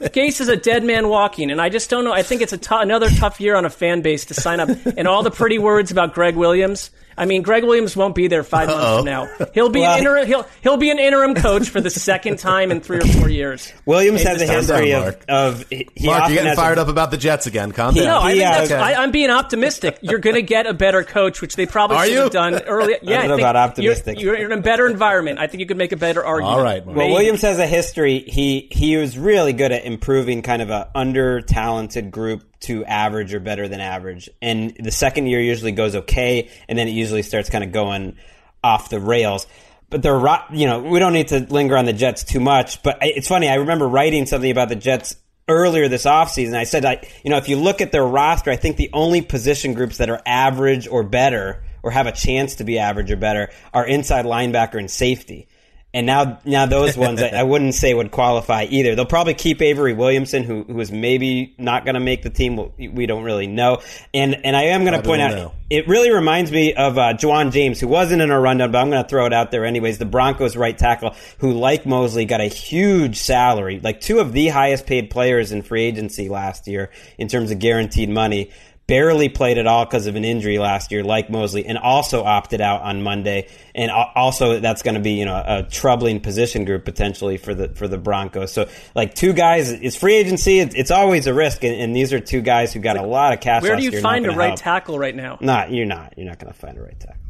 [0.00, 2.12] Gase is a dead man walking, and I just don't know.
[2.12, 4.68] I think it's a another tough year on a fan base to sign up.
[4.96, 8.42] And all the pretty words about Gregg Williams, I mean, Gregg Williams won't be there
[8.42, 8.96] 5 months Uh-oh.
[8.98, 9.28] from now.
[9.54, 10.26] He'll be Well- an interim.
[10.26, 13.72] He'll he'll be an interim coach for the second time in three or four years.
[13.86, 15.24] Williams has a history down, of, Mark.
[15.28, 17.72] of he Mark, you're getting has a- fired up about the Jets again.
[17.72, 18.08] Calm He- down.
[18.08, 19.98] No, I think He, uh, that's, I, I'm being optimistic.
[20.02, 22.96] You're going to get a better coach, which they probably should have done earlier.
[23.02, 24.20] Yeah, don't know think about optimistic.
[24.20, 25.38] You're, you're in a better environment.
[25.38, 26.56] I think you could make a better argument.
[26.58, 26.96] All right, Mark.
[26.98, 28.20] Well, Williams has a history.
[28.26, 33.34] He he was really good at improving kind of a under talented group to average
[33.34, 34.30] or better than average.
[34.40, 38.16] And the second year usually goes okay, and then it usually starts kind of going
[38.62, 39.46] off the rails.
[39.88, 40.20] But they're
[40.52, 42.82] you know we don't need to linger on the Jets too much.
[42.82, 43.48] But it's funny.
[43.48, 45.16] I remember writing something about the Jets
[45.48, 46.56] earlier this offseason.
[46.56, 49.22] I said, I you know if you look at their roster, I think the only
[49.22, 53.16] position groups that are average or better or have a chance to be average or
[53.16, 55.46] better are inside linebacker and safety.
[55.96, 58.94] And now, now those ones I, I wouldn't say would qualify either.
[58.94, 62.56] They'll probably keep Avery Williamson, who who is maybe not going to make the team.
[62.76, 63.80] We- We don't really know.
[64.12, 65.52] And and I am going to point out, know.
[65.70, 68.90] it really reminds me of uh, Ja'Wuan James, who wasn't in a rundown, but I'm
[68.90, 69.96] going to throw it out there anyways.
[69.96, 74.48] The Broncos right tackle, who like Mosley got a huge salary, like two of the
[74.48, 78.50] highest paid players in free agency last year in terms of guaranteed money
[78.86, 82.60] barely played at all because of an injury last year, like Mosley, and also opted
[82.60, 83.48] out on Monday.
[83.74, 87.68] And also, that's going to be you know a troubling position group potentially for the
[87.68, 88.52] for the Broncos.
[88.52, 90.60] So like two guys, it's free agency.
[90.60, 93.32] It's, it's always a risk, and, and these are two guys who got a lot
[93.32, 93.62] of cash.
[93.62, 94.60] Where last do you year, find a right help.
[94.60, 95.38] tackle right now?
[95.40, 96.14] Not you're not.
[96.16, 97.22] You're not going to find a right tackle.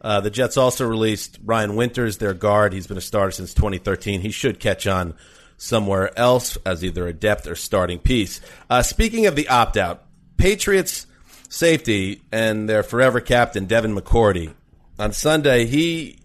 [0.00, 2.72] Uh, the Jets also released Brian Winters, their guard.
[2.72, 4.20] He's been a starter since 2013.
[4.20, 5.14] He should catch on
[5.56, 8.40] somewhere else as either a depth or starting piece.
[8.70, 10.04] Uh, speaking of the opt out,
[10.38, 11.06] Patriots
[11.50, 14.54] safety and their forever captain Devin McCourty
[14.98, 16.18] on Sunday he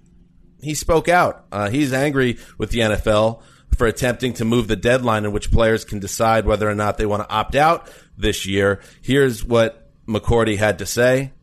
[0.61, 1.45] he spoke out.
[1.51, 3.41] Uh, he's angry with the NFL
[3.77, 7.05] for attempting to move the deadline in which players can decide whether or not they
[7.05, 8.79] want to opt out this year.
[9.01, 11.33] Here's what McCourty had to say.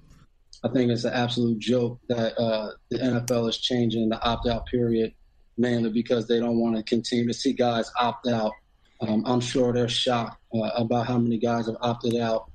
[0.63, 4.67] I think it's an absolute joke that uh, the NFL is changing the opt out
[4.67, 5.13] period
[5.59, 8.53] mainly because they don't want to continue to see guys opt out.
[9.01, 12.50] Um, I'm sure they're shocked uh, about how many guys have opted out.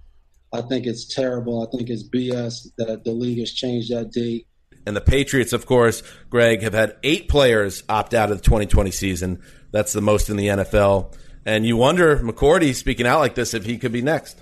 [0.55, 1.61] I think it's terrible.
[1.61, 4.47] I think it's BS that the league has changed that date.
[4.85, 8.91] And the Patriots, of course, Greg, have had eight players opt out of the 2020
[8.91, 9.41] season.
[9.71, 11.15] That's the most in the NFL.
[11.45, 14.41] And you wonder, McCourty speaking out like this, if he could be next.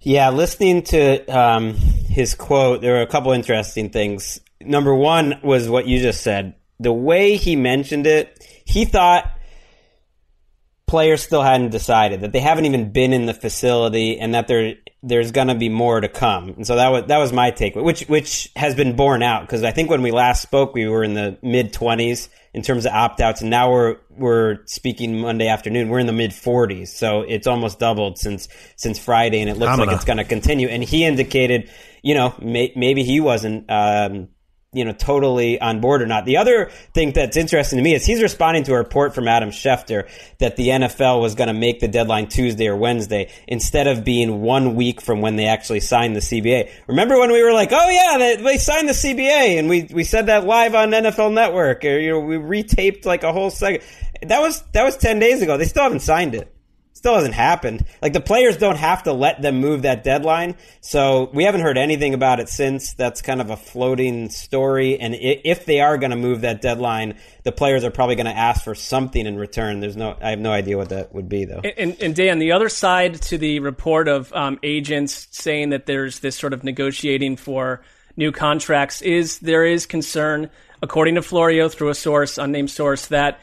[0.00, 4.40] Yeah, listening to um, his quote, there were a couple interesting things.
[4.60, 6.54] Number one was what you just said.
[6.80, 9.30] The way he mentioned it, he thought
[10.92, 14.74] players still hadn't decided that they haven't even been in the facility and that there
[15.02, 16.50] there's going to be more to come.
[16.50, 19.64] And so that was that was my take, which which has been borne out because
[19.64, 22.92] I think when we last spoke we were in the mid 20s in terms of
[22.92, 26.88] opt outs and now we're we're speaking Monday afternoon we're in the mid 40s.
[26.88, 30.18] So it's almost doubled since since Friday and it looks I'm like gonna- it's going
[30.18, 31.70] to continue and he indicated,
[32.02, 34.28] you know, may, maybe he wasn't um
[34.74, 36.24] you know, totally on board or not.
[36.24, 39.50] The other thing that's interesting to me is he's responding to a report from Adam
[39.50, 40.08] Schefter
[40.38, 44.40] that the NFL was going to make the deadline Tuesday or Wednesday instead of being
[44.40, 46.70] one week from when they actually signed the CBA.
[46.86, 50.04] Remember when we were like, oh yeah, they, they signed the CBA and we, we
[50.04, 53.82] said that live on NFL Network or, you know, we retaped like a whole second.
[54.22, 55.58] That was, that was 10 days ago.
[55.58, 56.50] They still haven't signed it
[57.02, 57.84] still hasn't happened.
[58.00, 60.54] Like the players don't have to let them move that deadline.
[60.80, 62.94] So we haven't heard anything about it since.
[62.94, 65.00] That's kind of a floating story.
[65.00, 68.38] And if they are going to move that deadline, the players are probably going to
[68.38, 69.80] ask for something in return.
[69.80, 71.62] There's no, I have no idea what that would be though.
[71.76, 76.20] And, and Dan, the other side to the report of um, agents saying that there's
[76.20, 77.82] this sort of negotiating for
[78.16, 83.40] new contracts is there is concern, according to Florio through a source, unnamed source, that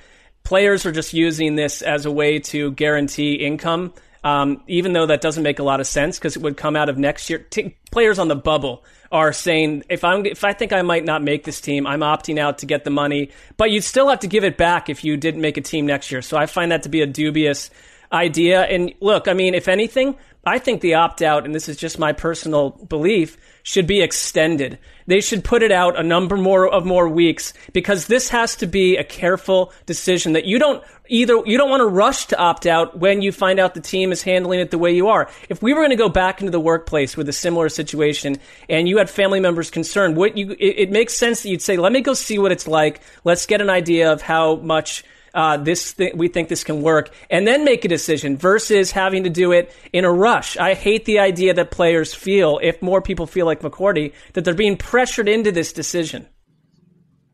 [0.50, 3.94] players are just using this as a way to guarantee income.
[4.24, 6.90] Um, even though that doesn't make a lot of sense because it would come out
[6.90, 7.46] of next year.
[7.52, 11.22] T- players on the bubble are saying if I'm if I think I might not
[11.24, 14.28] make this team, I'm opting out to get the money, but you'd still have to
[14.28, 16.24] give it back if you didn't make a team next year.
[16.24, 17.70] So I find that to be a dubious
[18.12, 18.64] idea.
[18.64, 20.18] And look, I mean, if anything,
[20.50, 24.80] I think the opt out, and this is just my personal belief, should be extended.
[25.06, 28.66] They should put it out a number more of more weeks because this has to
[28.66, 32.66] be a careful decision that you don't either you don't want to rush to opt
[32.66, 35.30] out when you find out the team is handling it the way you are.
[35.50, 38.90] If we were going to go back into the workplace with a similar situation and
[38.90, 41.92] you had family members concerned, what you it, it makes sense that you'd say, "Let
[41.92, 43.02] me go see what it's like.
[43.24, 47.12] Let's get an idea of how much uh, this th- we think this can work,
[47.30, 50.58] and then make a decision versus having to do it in a rush.
[50.58, 54.54] I hate the idea that players feel, if more people feel like McCourty, that they're
[54.54, 56.28] being pressured into this decision.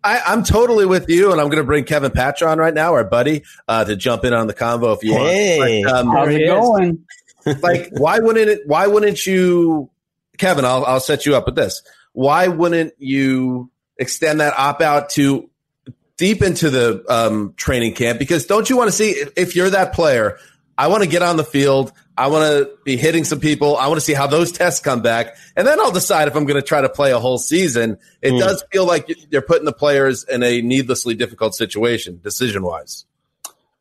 [0.03, 2.93] I, I'm totally with you, and I'm going to bring Kevin Patra on right now,
[2.93, 5.83] our buddy, uh, to jump in on the convo if you Hey, want.
[5.85, 7.05] But, um, how's it going?
[7.61, 8.61] like, why wouldn't it?
[8.67, 9.89] Why wouldn't you,
[10.37, 10.63] Kevin?
[10.63, 11.81] I'll I'll set you up with this.
[12.13, 15.49] why wouldn't you extend that opt out to
[16.17, 18.19] deep into the um, training camp?
[18.19, 20.37] Because don't you want to see if, you're that player?
[20.77, 21.91] I want to get on the field.
[22.17, 23.77] I want to be hitting some people.
[23.77, 26.45] I want to see how those tests come back, and then I'll decide if I'm
[26.45, 27.97] going to try to play a whole season.
[28.21, 28.39] It Mm.
[28.39, 33.05] does feel like they're putting the players in a needlessly difficult situation, decision wise.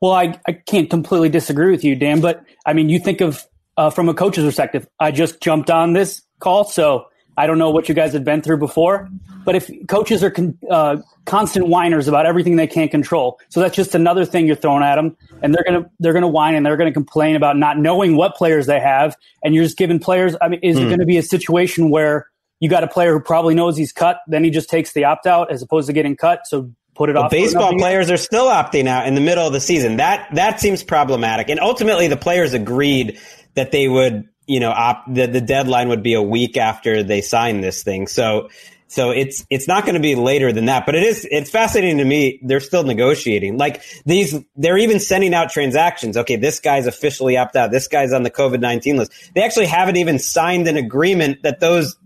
[0.01, 3.47] Well, I, I can't completely disagree with you, Dan, but I mean, you think of
[3.77, 7.71] uh, from a coach's perspective, I just jumped on this call, so I don't know
[7.71, 9.09] what you guys have been through before.
[9.45, 13.77] But if coaches are con- uh, constant whiners about everything they can't control, so that's
[13.77, 16.77] just another thing you're throwing at them, and they're gonna they're gonna whine and they're
[16.79, 20.35] gonna complain about not knowing what players they have, and you're just giving players.
[20.41, 20.89] I mean, is it Hmm.
[20.89, 22.27] going to be a situation where
[22.61, 25.27] you got a player who probably knows he's cut, then he just takes the opt
[25.27, 26.47] out as opposed to getting cut?
[26.47, 27.31] So put it Well, off.
[27.31, 29.97] baseball players are still opting out in the middle of the season.
[29.99, 31.51] That that seems problematic.
[31.51, 33.19] And ultimately, the players agreed
[33.57, 37.21] that they would, you know, opt, the the deadline would be a week after they
[37.21, 38.07] sign this thing.
[38.07, 38.49] So.
[38.87, 41.99] So it's it's not going to be later than that, but it is it's fascinating
[41.99, 42.39] to me.
[42.45, 43.59] They're still negotiating.
[43.59, 46.17] Like these, they're even sending out transactions.
[46.17, 47.73] Okay, this guy's officially opt out.
[47.73, 49.11] This guy's on the COVID nineteen list.
[49.35, 51.97] They actually haven't even signed an agreement that those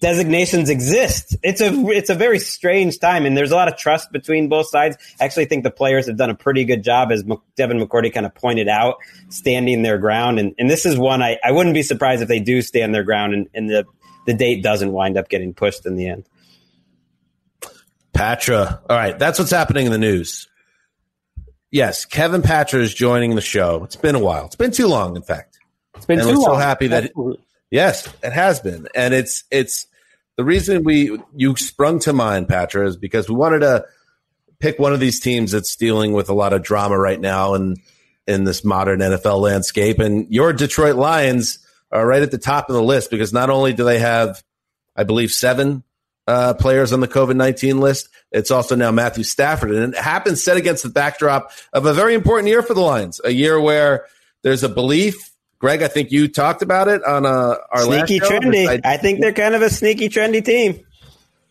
[0.00, 1.36] designations exist.
[1.42, 4.68] It's a it's a very strange time, and there's a lot of trust between both
[4.68, 4.96] sides.
[5.20, 8.12] I actually think the players have done a pretty good job, as Mc- Devin McCourty
[8.12, 8.96] kind of pointed out,
[9.28, 10.38] standing their ground.
[10.38, 13.04] And, and this is one I, I wouldn't be surprised if they do stand their
[13.04, 13.84] ground, and, and the
[14.26, 16.26] the date doesn't wind up getting pushed in the end.
[18.12, 18.80] Patra.
[18.88, 20.48] All right, that's what's happening in the news.
[21.70, 23.84] Yes, Kevin Patra is joining the show.
[23.84, 24.46] It's been a while.
[24.46, 25.58] It's been too long, in fact.
[25.94, 26.60] It's been and too we're so long.
[26.60, 27.44] happy that Absolutely.
[27.70, 29.86] yes, it has been, and it's it's
[30.40, 33.84] the reason we you sprung to mind, Patra, is because we wanted to
[34.58, 37.78] pick one of these teams that's dealing with a lot of drama right now and
[38.26, 39.98] in this modern NFL landscape.
[39.98, 41.58] And your Detroit Lions
[41.92, 44.42] are right at the top of the list because not only do they have,
[44.96, 45.82] I believe, seven
[46.26, 49.72] uh, players on the COVID 19 list, it's also now Matthew Stafford.
[49.72, 53.20] And it happens set against the backdrop of a very important year for the Lions,
[53.22, 54.06] a year where
[54.40, 55.29] there's a belief.
[55.60, 58.66] Greg, I think you talked about it on uh, our Sneaky last show, trendy.
[58.66, 60.84] that I think they're kind of a sneaky trendy team.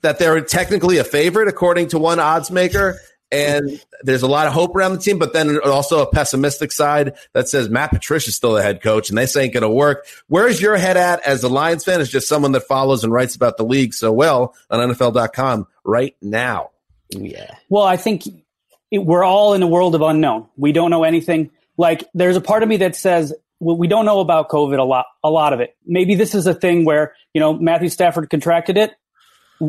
[0.01, 2.99] that they're technically a favorite according to one odds maker.
[3.31, 7.13] And there's a lot of hope around the team, but then also a pessimistic side
[7.33, 10.07] that says Matt Patricia's still the head coach and this ain't going to work.
[10.27, 13.35] Where's your head at as a Lions fan, as just someone that follows and writes
[13.35, 16.71] about the league so well on NFL.com right now?
[17.11, 17.53] Yeah.
[17.69, 18.23] Well, I think
[18.89, 20.47] it, we're all in a world of unknown.
[20.57, 21.51] We don't know anything.
[21.77, 24.83] Like, there's a part of me that says, well, we don't know about COVID a
[24.83, 25.75] lot, a lot of it.
[25.85, 28.93] Maybe this is a thing where, you know, Matthew Stafford contracted it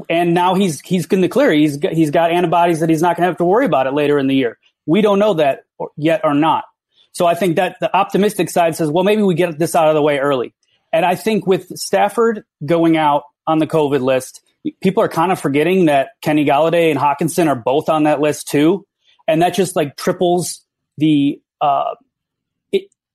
[0.09, 1.53] and now he's, he's in the clear.
[1.53, 3.93] He's, got- he's got antibodies that he's not going to have to worry about it
[3.93, 4.59] later in the year.
[4.87, 5.65] We don't know that
[5.97, 6.65] yet or not.
[7.13, 9.95] So I think that the optimistic side says, well, maybe we get this out of
[9.95, 10.55] the way early.
[10.93, 14.43] And I think with Stafford going out on the COVID list,
[14.83, 18.49] people are kind of forgetting that Kenny Golladay and Hockenson are both on that list
[18.49, 18.87] too,
[19.27, 20.65] and that just like triples
[20.99, 21.95] the uh,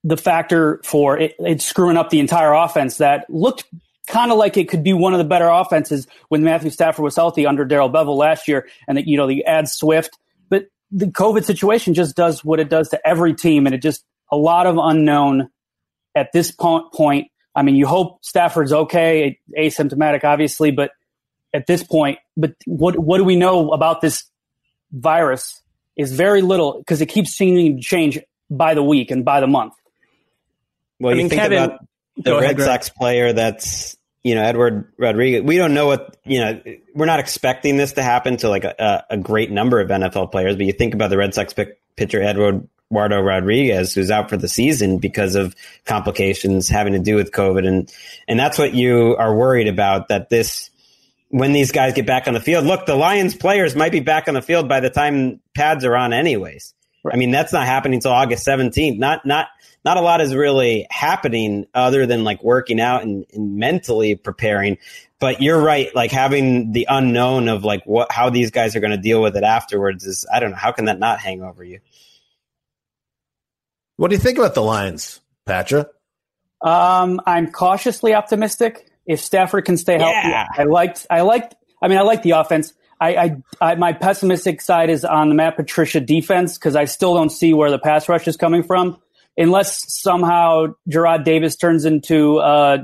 [0.06, 3.66] the factor for it, it screwing up the entire offense that looked
[4.06, 7.16] kind of like it could be one of the better offenses when Matthew Stafford was
[7.16, 11.08] healthy under Darrell Bevell last year, and that you know the add Swift, but the
[11.08, 14.68] COVID situation just does what it does to every team, and it just a lot
[14.68, 15.50] of unknown
[16.14, 17.30] at this po- point.
[17.56, 20.92] I mean, you hope Stafford's okay, asymptomatic, obviously, but
[21.52, 24.24] at this point, but what what do we know about this
[24.92, 25.64] virus
[25.98, 29.48] is very little because it keeps seeming to change by the week and by the
[29.48, 29.74] month.
[31.00, 31.80] Well, I you mean, think Kevin- about
[32.18, 35.44] the ahead, Red Sox player that's you know Edward Rodriguez.
[35.44, 36.62] We don't know what you know.
[36.94, 40.56] We're not expecting this to happen to like a, a great number of NFL players,
[40.56, 44.38] but you think about the Red Sox pick, pitcher Edward Eduardo Rodriguez, who's out for
[44.38, 45.56] the season because of
[45.86, 47.94] complications having to do with COVID, and
[48.28, 50.08] and that's what you are worried about.
[50.08, 50.70] That this
[51.30, 54.28] when these guys get back on the field, look, the Lions players might be back
[54.28, 56.74] on the field by the time pads are on, anyways.
[57.12, 58.98] I mean, that's not happening until August 17th.
[58.98, 59.48] Not, not,
[59.84, 64.78] not a lot is really happening other than like working out and, and mentally preparing.
[65.20, 65.94] But you're right.
[65.96, 69.38] Like having the unknown of like what, how these guys are going to deal with
[69.38, 70.58] it afterwards is, I don't know.
[70.58, 71.80] How can that not hang over you?
[73.98, 75.88] What do you think about the Lions, Patra?
[76.62, 78.90] Um, I'm cautiously optimistic.
[79.06, 80.48] If Stafford can stay healthy, Yeah.
[80.58, 81.06] I liked.
[81.10, 81.56] I liked.
[81.82, 82.74] I mean, I like the offense.
[83.00, 87.14] I, I, I my pessimistic side is on the Matt Patricia defense because I still
[87.16, 88.98] don't see where the pass rush is coming from,
[89.38, 92.78] unless somehow Jarrad Davis turns into uh,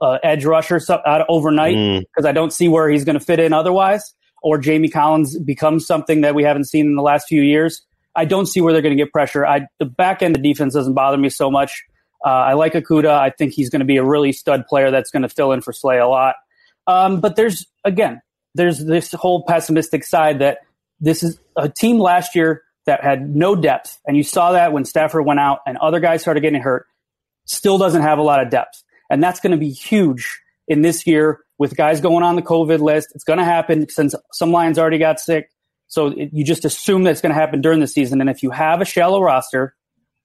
[0.00, 0.80] uh, edge rusher
[1.28, 2.00] overnight Mm.
[2.00, 5.86] because I don't see where he's going to fit in otherwise, or Jamie Collins becomes
[5.86, 7.82] something that we haven't seen in the last few years.
[8.16, 9.44] I don't see where they're going to get pressure.
[9.46, 11.82] I, the back end of defense doesn't bother me so much.
[12.24, 13.10] Uh, I like Okudah.
[13.18, 15.60] I think he's going to be a really stud player that's going to fill in
[15.60, 16.36] for Slay a lot.
[16.86, 18.20] Um, but there's again,
[18.54, 20.58] there's this whole pessimistic side that
[21.00, 24.84] this is a team last year that had no depth, and you saw that when
[24.84, 26.86] Stafford went out and other guys started getting hurt.
[27.46, 31.06] Still doesn't have a lot of depth, and that's going to be huge in this
[31.06, 33.08] year with guys going on the COVID list.
[33.14, 35.50] It's going to happen since some Lions already got sick.
[35.88, 38.20] So it, you just assume that's going to happen during the season.
[38.20, 39.74] And if you have a shallow roster,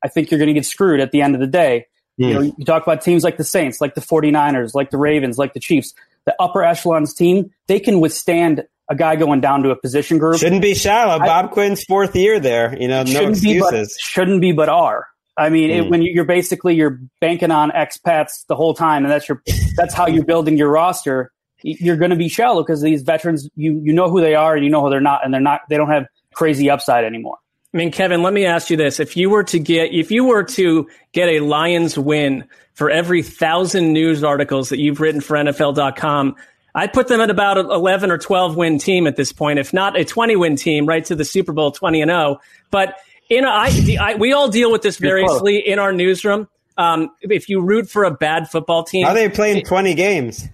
[0.04, 1.86] I think you're going to get screwed at the end of the day.
[2.20, 2.28] Mm.
[2.28, 5.38] You know, you talk about teams like the Saints, like the 49ers, like the Ravens,
[5.38, 5.94] like the Chiefs,
[6.30, 10.40] the upper echelons team, they can withstand a guy going down to a position group.
[10.40, 11.18] Shouldn't be shallow.
[11.18, 12.80] Bob I, Quinn's fourth year there.
[12.80, 13.88] You know, no excuses.
[13.88, 15.08] Be shouldn't be, but are.
[15.36, 15.86] I mean, mm.
[15.86, 19.42] it, when you're basically you're banking on expats the whole time, and that's your
[19.76, 21.32] that's how you're building your roster.
[21.64, 24.64] You're going to be shallow because these veterans, you you know who they are and
[24.64, 25.62] you know who they're not, and they're not.
[25.68, 26.06] They don't have
[26.36, 27.38] crazy upside anymore.
[27.74, 30.26] I mean, Kevin, let me ask you this: if you were to get if you
[30.26, 35.38] were to get a Lions win for every thousand news articles that you've written for
[35.38, 36.36] NFL.com,
[36.74, 39.74] I'd put them at about an 11 or 12 win team at this point, if
[39.74, 42.40] not a 20 win team, right to the Super Bowl 20 and 0.
[42.72, 42.96] But
[43.30, 46.48] in a, I, I, we all deal with this variously in our newsroom.
[46.78, 50.48] Um, if you root for a bad football team, are they playing 20 games?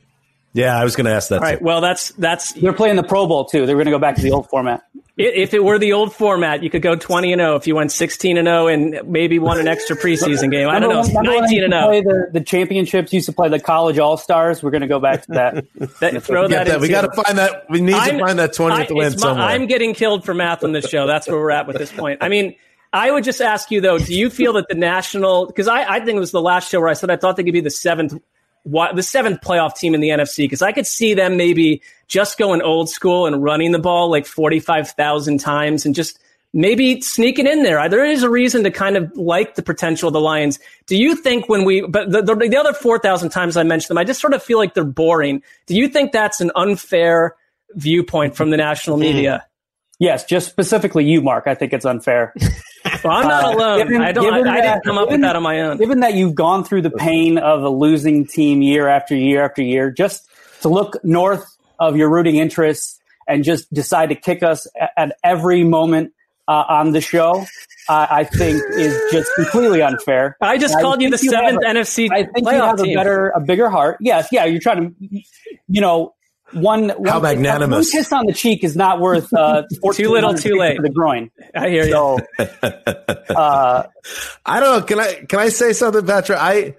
[0.54, 1.36] Yeah, I was going to ask that.
[1.36, 1.62] All right.
[1.62, 3.66] Well, that's that's they're playing the Pro Bowl too.
[3.66, 4.84] They're going to go back to the old format.
[5.18, 7.54] If it were the old format, you could go twenty and zero.
[7.54, 10.80] Oh if you went sixteen and zero and maybe won an extra preseason game, I
[10.80, 11.92] don't know, nineteen and oh.
[11.92, 12.04] zero.
[12.04, 14.62] The, the championships used to play the college all stars.
[14.62, 15.66] We're going to go back to that.
[16.02, 16.68] that throw that.
[16.68, 16.82] that.
[16.82, 17.66] We got to find that.
[17.70, 19.46] We need I'm, to find that twentieth win somewhere.
[19.46, 21.08] I'm getting killed for math on this show.
[21.08, 22.20] That's where we're at with this point.
[22.22, 22.56] I mean.
[22.94, 25.48] I would just ask you though, do you feel that the national?
[25.48, 27.44] Because I, I think it was the last show where I said I thought they
[27.44, 28.14] could be the seventh
[28.66, 32.62] the seventh playoff team in the NFC because I could see them maybe just going
[32.62, 36.20] old school and running the ball like 45,000 times and just
[36.54, 37.88] maybe sneaking in there.
[37.90, 40.58] There is a reason to kind of like the potential of the Lions.
[40.88, 43.98] Do you think when we, but the, the, the other 4,000 times I mentioned them,
[43.98, 45.44] I just sort of feel like they're boring.
[45.68, 47.36] Do you think that's an unfair
[47.74, 49.44] viewpoint from the national media?
[49.44, 49.50] Mm-hmm.
[50.00, 51.48] Yes, just specifically you, Marc.
[51.48, 52.34] I think it's unfair.
[53.04, 53.78] well, I'm not uh, alone.
[53.80, 54.48] Given, I don't.
[54.48, 55.78] I, I, didn't come up given, with that on my own.
[55.78, 59.62] Given that you've gone through the pain of a losing team year after year after
[59.62, 60.28] year, just
[60.62, 61.46] to look north
[61.80, 66.14] of your rooting interests and just decide to kick us at, at every moment
[66.48, 67.46] uh, on the show,
[67.90, 70.38] uh, I think is just completely unfair.
[70.42, 72.10] I just called you the seventh a, NFC.
[72.12, 72.92] I think you have team.
[72.92, 73.98] a better, a bigger heart.
[74.00, 75.22] Yes, yeah, you're trying to,
[75.68, 76.14] you know,
[76.56, 77.92] one, how magnanimous.
[77.92, 80.84] Kiss, one kiss on the cheek is not worth uh, too little, too late for
[80.84, 81.32] the groin.
[81.56, 82.46] I hear so, you.
[83.36, 83.84] uh,
[84.46, 84.86] I don't know.
[84.86, 86.40] Can I can I say something, Patrick?
[86.40, 86.76] I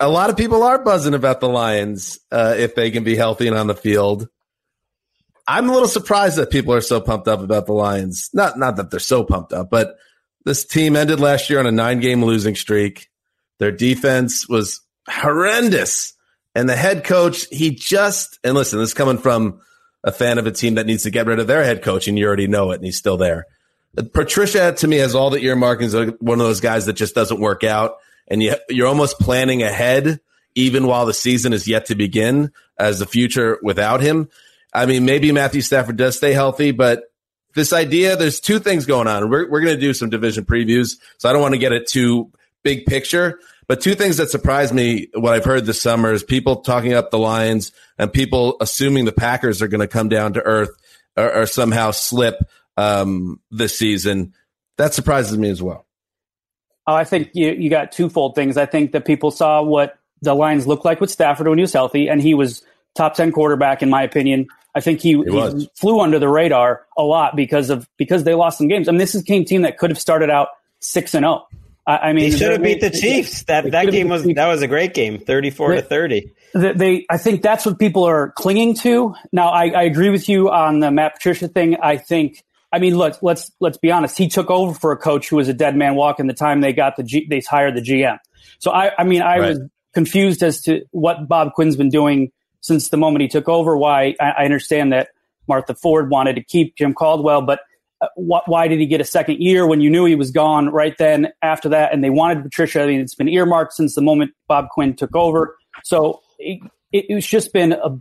[0.00, 3.46] a lot of people are buzzing about the Lions uh, if they can be healthy
[3.46, 4.28] and on the field.
[5.46, 8.30] I'm a little surprised that people are so pumped up about the Lions.
[8.32, 9.96] Not not that they're so pumped up, but
[10.44, 13.08] this team ended last year on a nine game losing streak.
[13.58, 16.14] Their defense was horrendous.
[16.58, 19.60] And the head coach, he just, and listen, this is coming from
[20.02, 22.18] a fan of a team that needs to get rid of their head coach, and
[22.18, 23.46] you already know it, and he's still there.
[24.12, 27.38] Patricia, to me, has all the earmarkings of one of those guys that just doesn't
[27.38, 27.98] work out.
[28.26, 30.18] And you, you're almost planning ahead,
[30.56, 34.28] even while the season is yet to begin, as the future without him.
[34.74, 37.04] I mean, maybe Matthew Stafford does stay healthy, but
[37.54, 39.30] this idea, there's two things going on.
[39.30, 41.86] We're, we're going to do some division previews, so I don't want to get it
[41.86, 42.32] too
[42.64, 43.38] big picture.
[43.68, 47.10] But two things that surprised me, what I've heard this summer is people talking up
[47.10, 50.70] the Lions and people assuming the Packers are going to come down to earth
[51.16, 52.36] or, or somehow slip
[52.78, 54.32] um, this season.
[54.78, 55.86] That surprises me as well.
[56.86, 58.56] Oh, I think you, you got twofold things.
[58.56, 61.72] I think that people saw what the Lions looked like with Stafford when he was
[61.74, 62.64] healthy, and he was
[62.94, 64.48] top 10 quarterback, in my opinion.
[64.74, 68.58] I think he, he flew under the radar a lot because of because they lost
[68.58, 68.88] some games.
[68.88, 70.48] I mean, this is a team that could have started out
[70.80, 71.46] six and zero.
[71.88, 71.92] Oh.
[71.92, 73.44] I, mean, they should have beat the Chiefs.
[73.44, 76.32] That that game was that was a great game, thirty four to thirty.
[76.52, 79.14] They, they, I think that's what people are clinging to.
[79.32, 81.76] Now, I, I agree with you on the Matt Patricia thing.
[81.82, 84.18] I think, I mean, look, let's let's be honest.
[84.18, 86.74] He took over for a coach who was a dead man walking the time they
[86.74, 88.18] got the G, they hired the GM.
[88.58, 89.48] So I, I mean, I right.
[89.48, 89.60] was
[89.94, 93.78] confused as to what Bob Quinn's been doing since the moment he took over.
[93.78, 95.08] Why I, I understand that
[95.46, 97.60] Martha Ford wanted to keep Jim Caldwell, but
[98.14, 101.28] why did he get a second year when you knew he was gone right then
[101.42, 101.92] after that?
[101.92, 102.82] And they wanted Patricia.
[102.82, 105.56] I mean, it's been earmarked since the moment Bob Quinn took over.
[105.84, 106.60] So it,
[106.92, 108.00] it's just been a,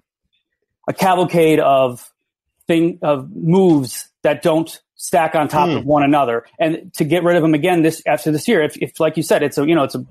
[0.88, 2.12] a cavalcade of
[2.68, 5.78] thing of moves that don't stack on top mm.
[5.78, 6.46] of one another.
[6.60, 9.24] And to get rid of him again this after this year, if, if like you
[9.24, 10.06] said, it's a you know it's a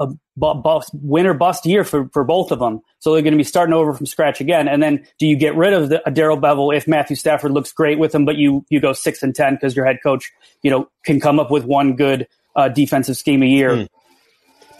[0.00, 2.80] a bust, win or bust year for, for both of them.
[2.98, 4.66] So they're going to be starting over from scratch again.
[4.66, 7.98] And then do you get rid of the, Darrell Bevell if Matthew Stafford looks great
[7.98, 10.32] with him, but you, you go six and 10 because your head coach,
[10.62, 12.26] you know, can come up with one good
[12.56, 13.76] uh, defensive scheme a year.
[13.76, 13.84] Hmm.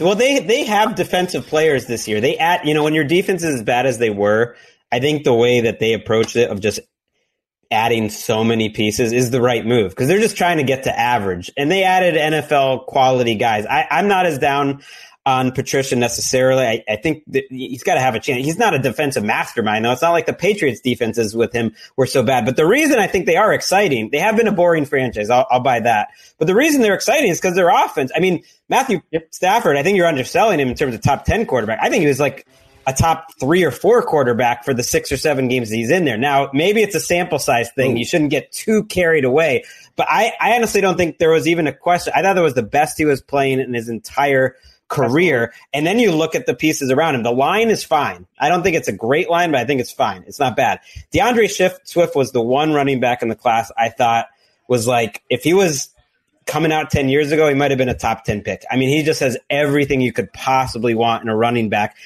[0.04, 2.22] Well, they they have defensive players this year.
[2.22, 4.56] They add, you know, when your defense is as bad as they were,
[4.90, 6.80] I think the way that they approached it of just
[7.70, 10.98] adding so many pieces is the right move because they're just trying to get to
[10.98, 11.50] average.
[11.56, 13.64] And they added NFL quality guys.
[13.66, 14.82] I, I'm not as down
[15.26, 16.64] on Patricia necessarily.
[16.64, 18.44] I, I think he's got to have a chance.
[18.44, 19.92] He's not a defensive mastermind, though.
[19.92, 22.46] It's not like the Patriots' defenses with him were so bad.
[22.46, 25.28] But the reason I think they are exciting, they have been a boring franchise.
[25.28, 26.08] I'll, I'll buy that.
[26.38, 28.10] But the reason they're exciting is because their offense.
[28.16, 29.76] I mean, Matthew Stafford.
[29.76, 31.80] I think you're underselling him in terms of top ten quarterback.
[31.82, 32.46] I think he was like
[32.86, 36.16] a top three or four quarterback for the six or seven games he's in there.
[36.16, 37.98] Now, maybe it's a sample size thing.
[37.98, 39.64] You shouldn't get too carried away.
[39.96, 42.14] But I, I honestly don't think there was even a question.
[42.16, 44.56] I thought it was the best he was playing in his entire
[44.90, 45.54] career.
[45.72, 47.22] And then you look at the pieces around him.
[47.22, 48.26] The line is fine.
[48.38, 50.24] I don't think it's a great line, but I think it's fine.
[50.26, 50.80] It's not bad.
[51.12, 51.48] DeAndre
[51.84, 54.26] Swift was the one running back in the class I thought
[54.68, 55.88] was like, if he was
[56.44, 58.64] coming out 10 years ago, he might have been a top 10 pick.
[58.70, 61.96] I mean, he just has everything you could possibly want in a running back.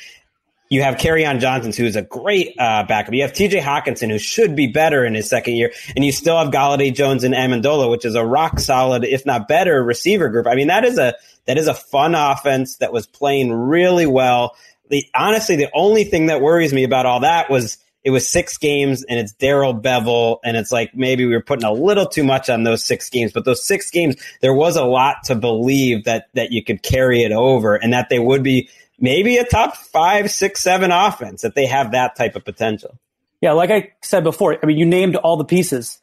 [0.71, 3.15] You have on Johnson, who's a great uh, backup.
[3.15, 5.73] You have TJ Hockenson, who should be better in his second year.
[5.95, 9.47] And you still have Golladay Jones and Amendola, which is a rock solid, if not
[9.47, 10.47] better, receiver group.
[10.47, 11.15] I mean, that is a,
[11.47, 14.57] that is a fun offense that was playing really well.
[14.91, 18.59] The, honestly, the only thing that worries me about all that was it was six
[18.59, 20.39] games and it's Darrell Bevell.
[20.45, 23.33] And it's like maybe we were putting a little too much on those six games,
[23.33, 27.23] but those six games, there was a lot to believe that, that you could carry
[27.23, 28.69] it over and that they would be
[28.99, 32.99] maybe a top five, six, seven offense that they have that type of potential.
[33.41, 35.99] Yeah, like I said before, I mean, you named all the pieces,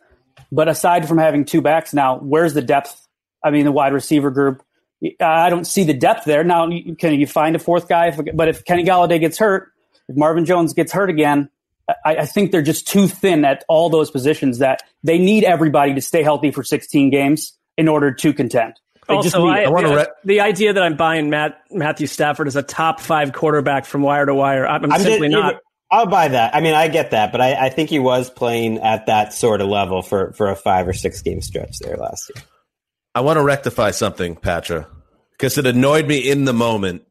[0.51, 3.07] but aside from having two backs now, where's the depth?
[3.43, 4.63] I mean, the wide receiver group.
[5.19, 6.43] I don't see the depth there.
[6.43, 8.07] Now, can you find a fourth guy?
[8.07, 9.71] If, but if Kenny Golladay gets hurt,
[10.07, 11.49] if Marvin Jones gets hurt again,
[12.05, 15.93] I, I, think they're just too thin at all those positions that they need everybody
[15.95, 18.79] to stay healthy for 16 games in order to contend.
[19.07, 22.55] They also, I, I the, re- the, idea that I'm buying Matt Matthew Stafford as
[22.55, 25.55] a top five quarterback from wire to wire, I'm, I'm simply just, not.
[25.89, 26.55] I'll buy that.
[26.55, 29.59] I mean, I get that, but I, I, think he was playing at that sort
[29.59, 32.45] of level for, for a five or six game stretch there last year.
[33.13, 34.87] I want to rectify something, Patra,
[35.31, 37.03] because it annoyed me in the moment.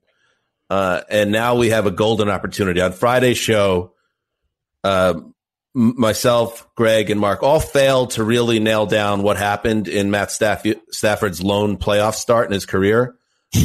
[0.68, 2.80] Uh, and now we have a golden opportunity.
[2.80, 3.92] On Friday's show,
[4.84, 5.14] uh,
[5.74, 10.66] myself, Greg, and Mark all failed to really nail down what happened in Matt Staff-
[10.90, 13.16] Stafford's lone playoff start in his career.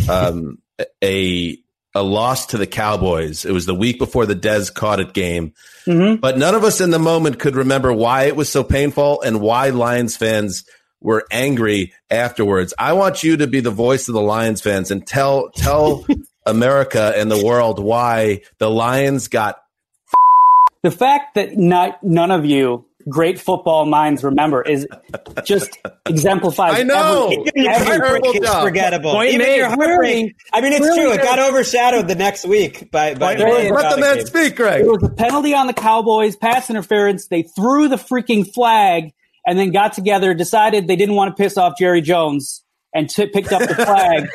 [0.09, 0.59] Um,
[1.03, 1.59] a
[1.93, 3.45] a loss to the Cowboys.
[3.45, 5.53] It was the week before the Dez caught it game.
[5.87, 6.19] Mm-hmm.
[6.19, 9.39] But none of us in the moment could remember why it was so painful and
[9.39, 10.65] why Lions fans
[11.05, 12.73] were angry afterwards.
[12.77, 16.05] I want you to be the voice of the Lions fans and tell tell
[16.45, 19.61] America and the world why the Lions got
[20.83, 24.87] the fact that not none of you great football minds remember is
[25.43, 26.79] just exemplifies.
[26.79, 27.31] I know.
[27.55, 29.11] Every, every is forgettable.
[29.11, 29.57] Point Even made.
[29.57, 30.35] your heartbreak.
[30.53, 31.11] I mean, it's really true.
[31.13, 33.13] It got overshadowed the next week by.
[33.13, 34.81] by let the man speak, Greg.
[34.81, 37.27] There was a penalty on the Cowboys, pass interference.
[37.27, 39.13] They threw the freaking flag
[39.45, 42.61] and then got together, decided they didn't want to piss off Jerry Jones.
[42.93, 44.29] And t- picked up the flag,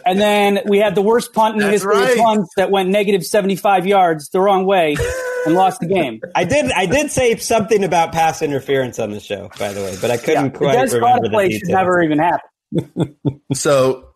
[0.06, 2.12] and then we had the worst punt in the history right.
[2.12, 4.96] of punts that went negative seventy-five yards the wrong way
[5.44, 6.20] and lost the game.
[6.34, 6.70] I did.
[6.72, 10.16] I did say something about pass interference on the show, by the way, but I
[10.16, 11.68] couldn't yeah, quite remember the details.
[11.68, 13.16] Never even happen.
[13.52, 14.10] so.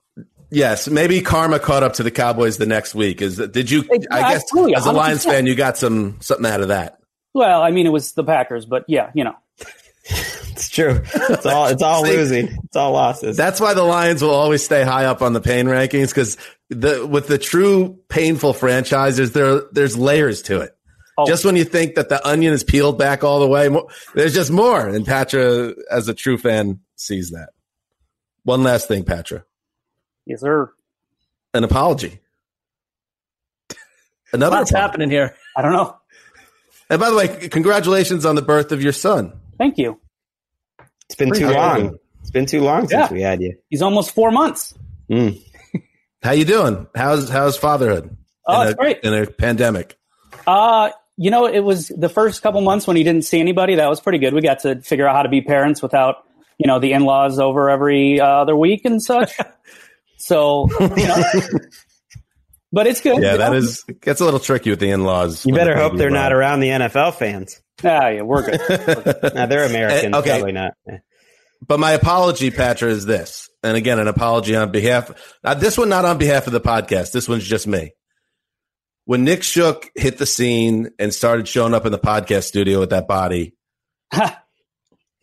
[0.51, 3.21] Yes, maybe karma caught up to the Cowboys the next week.
[3.21, 3.85] Is that, did you?
[4.11, 7.01] I guess as a Lions fan, you got some something out of that.
[7.35, 9.35] Well, I mean, it was the Packers, but yeah, you know.
[10.59, 11.01] It's true.
[11.15, 12.49] It's all it's all losing.
[12.65, 13.37] It's all losses.
[13.37, 16.37] That's why the Lions will always stay high up on the pain rankings because
[16.69, 20.77] the with the true painful franchises, there there's layers to it.
[21.17, 21.27] Oh.
[21.27, 23.69] Just when you think that the onion is peeled back all the way,
[24.15, 24.87] there's just more.
[24.89, 27.51] And Patra, as a true fan, sees that.
[28.43, 29.45] One last thing, Patra.
[30.27, 30.73] Yes, sir.
[31.55, 32.21] An apology.
[34.33, 34.91] Another What's apology.
[34.91, 35.37] happening here?
[35.57, 35.97] I don't know.
[36.91, 39.33] And by the way, congratulations on the birth of your son.
[39.57, 40.01] Thank you.
[41.09, 41.99] It's been Pretty too long.
[42.21, 43.07] It's been too long yeah.
[43.07, 43.57] since we had you.
[43.71, 44.75] He's almost four months.
[45.11, 45.41] Mm.
[46.23, 46.87] How you doing?
[46.95, 48.17] How's how's fatherhood?
[48.47, 49.01] Oh, in a, great.
[49.03, 49.97] In a pandemic.
[50.47, 53.77] Uh, you know, it was the first couple months when he didn't see anybody.
[53.77, 54.35] That was pretty good.
[54.35, 56.25] We got to figure out how to be parents without,
[56.59, 59.33] you know, the in laws over every uh, other week and such.
[60.17, 61.23] so, you know,
[62.73, 63.23] but it's good.
[63.23, 63.97] Yeah, that is know?
[64.01, 65.45] gets a little tricky with the in laws.
[65.47, 67.61] You better hope they're not around the NFL fans.
[67.85, 68.61] Ah, yeah, we're good.
[68.69, 69.35] We're good.
[69.35, 70.15] nah, they're Americans.
[70.15, 70.31] Uh, okay.
[70.31, 70.73] Probably not.
[71.67, 73.49] But my apology, Patra, is this.
[73.63, 75.11] And again, an apology on behalf.
[75.43, 77.13] Uh, this one, not on behalf of the podcast.
[77.13, 77.93] This one's just me
[79.09, 82.91] when Nick Shook hit the scene and started showing up in the podcast studio with
[82.91, 83.55] that body,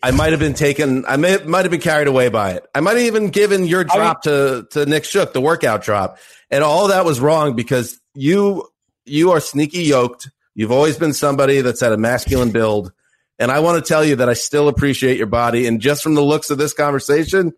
[0.04, 1.06] I might have been taken.
[1.08, 2.66] I may might have been carried away by it.
[2.76, 6.18] I might have even given your drop to to Nick Shook, the workout drop,
[6.52, 8.68] and all that was wrong because you
[9.06, 10.30] you are sneaky yoked.
[10.54, 12.92] You've always been somebody that's had a masculine build,
[13.40, 15.66] and I want to tell you that I still appreciate your body.
[15.68, 17.54] And just from the looks of this conversation,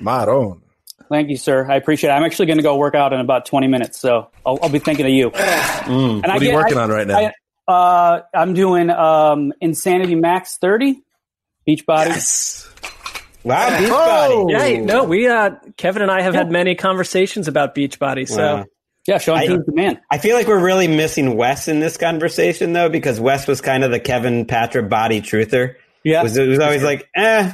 [0.00, 0.62] Maron.
[1.08, 1.70] Thank you, sir.
[1.70, 2.14] I appreciate it.
[2.14, 4.80] I'm actually going to go work out in about 20 minutes, so I'll, I'll be
[4.80, 5.30] thinking of you.
[5.30, 7.30] Mm, And I what are you get- working I- on right now?
[7.68, 11.00] I, uh, I'm doing um, Insanity Max 30,
[11.68, 12.64] Beachbody.
[13.44, 14.78] Wow, Oh, Beachbody.
[14.78, 18.28] Yeah, no, we uh, Kevin and I have had many conversations about Beachbody.
[18.28, 18.64] So Wow.
[19.06, 20.00] Yeah, Sean I- King's the man.
[20.10, 23.84] I feel like we're really missing Wes in this conversation though, because Wes was kind
[23.84, 25.76] of the Kevin Patra body truther.
[26.02, 26.22] Yeah.
[26.24, 27.52] was, it was always like, eh.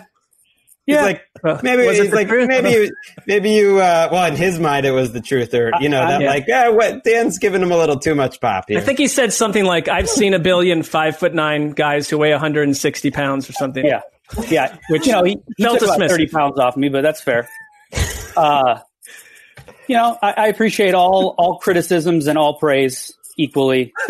[0.87, 1.03] He's Yeah.
[1.05, 2.49] like Uh, maybe was he's like truth?
[2.49, 2.93] maybe you,
[3.26, 6.11] maybe you uh, well in his mind it was the truth or you know I-
[6.12, 6.28] that yeah.
[6.30, 8.78] like eh, what Dan's giving him a little too much pop here.
[8.78, 12.18] I think he said something like, "I've seen a billion five foot nine guys who
[12.18, 14.01] weigh 160 pounds or something." Yeah.
[14.49, 14.76] Yeah.
[14.89, 17.49] Which you know, he, he felt took about 30 pounds off me, but that's fair.
[18.37, 18.78] Uh,
[19.89, 23.93] you know, I, I appreciate all all criticisms and all praise equally.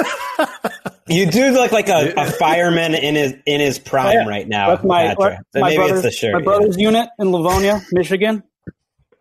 [1.08, 4.28] you do look like a, a fireman in his in his prime Yeah.
[4.28, 4.70] right now.
[4.70, 5.40] That's my, Patra.
[5.52, 6.32] So my maybe brother's, it's the shirt.
[6.34, 6.44] my yeah.
[6.44, 8.42] brother's unit in Livonia, Michigan.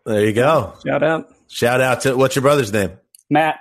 [0.04, 0.74] There you go.
[0.84, 1.34] Shout out.
[1.48, 2.92] Shout out to what's your brother's name?
[3.30, 3.60] Matt.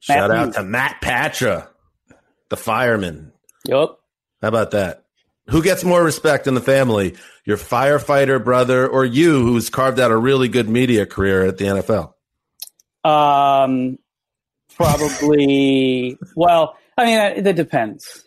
[0.00, 0.56] Shout Matt out Hughes.
[0.56, 1.68] to Matt Patra,
[2.48, 3.32] the fireman.
[3.66, 3.88] Yep.
[4.42, 5.04] How about that?
[5.50, 7.16] Who gets more respect in the family?
[7.44, 11.64] Your firefighter brother or you who's carved out a really good media career at the
[11.64, 12.12] NFL?
[13.10, 13.98] Um,
[14.76, 16.18] probably.
[16.36, 18.24] well, I mean, that, that depends.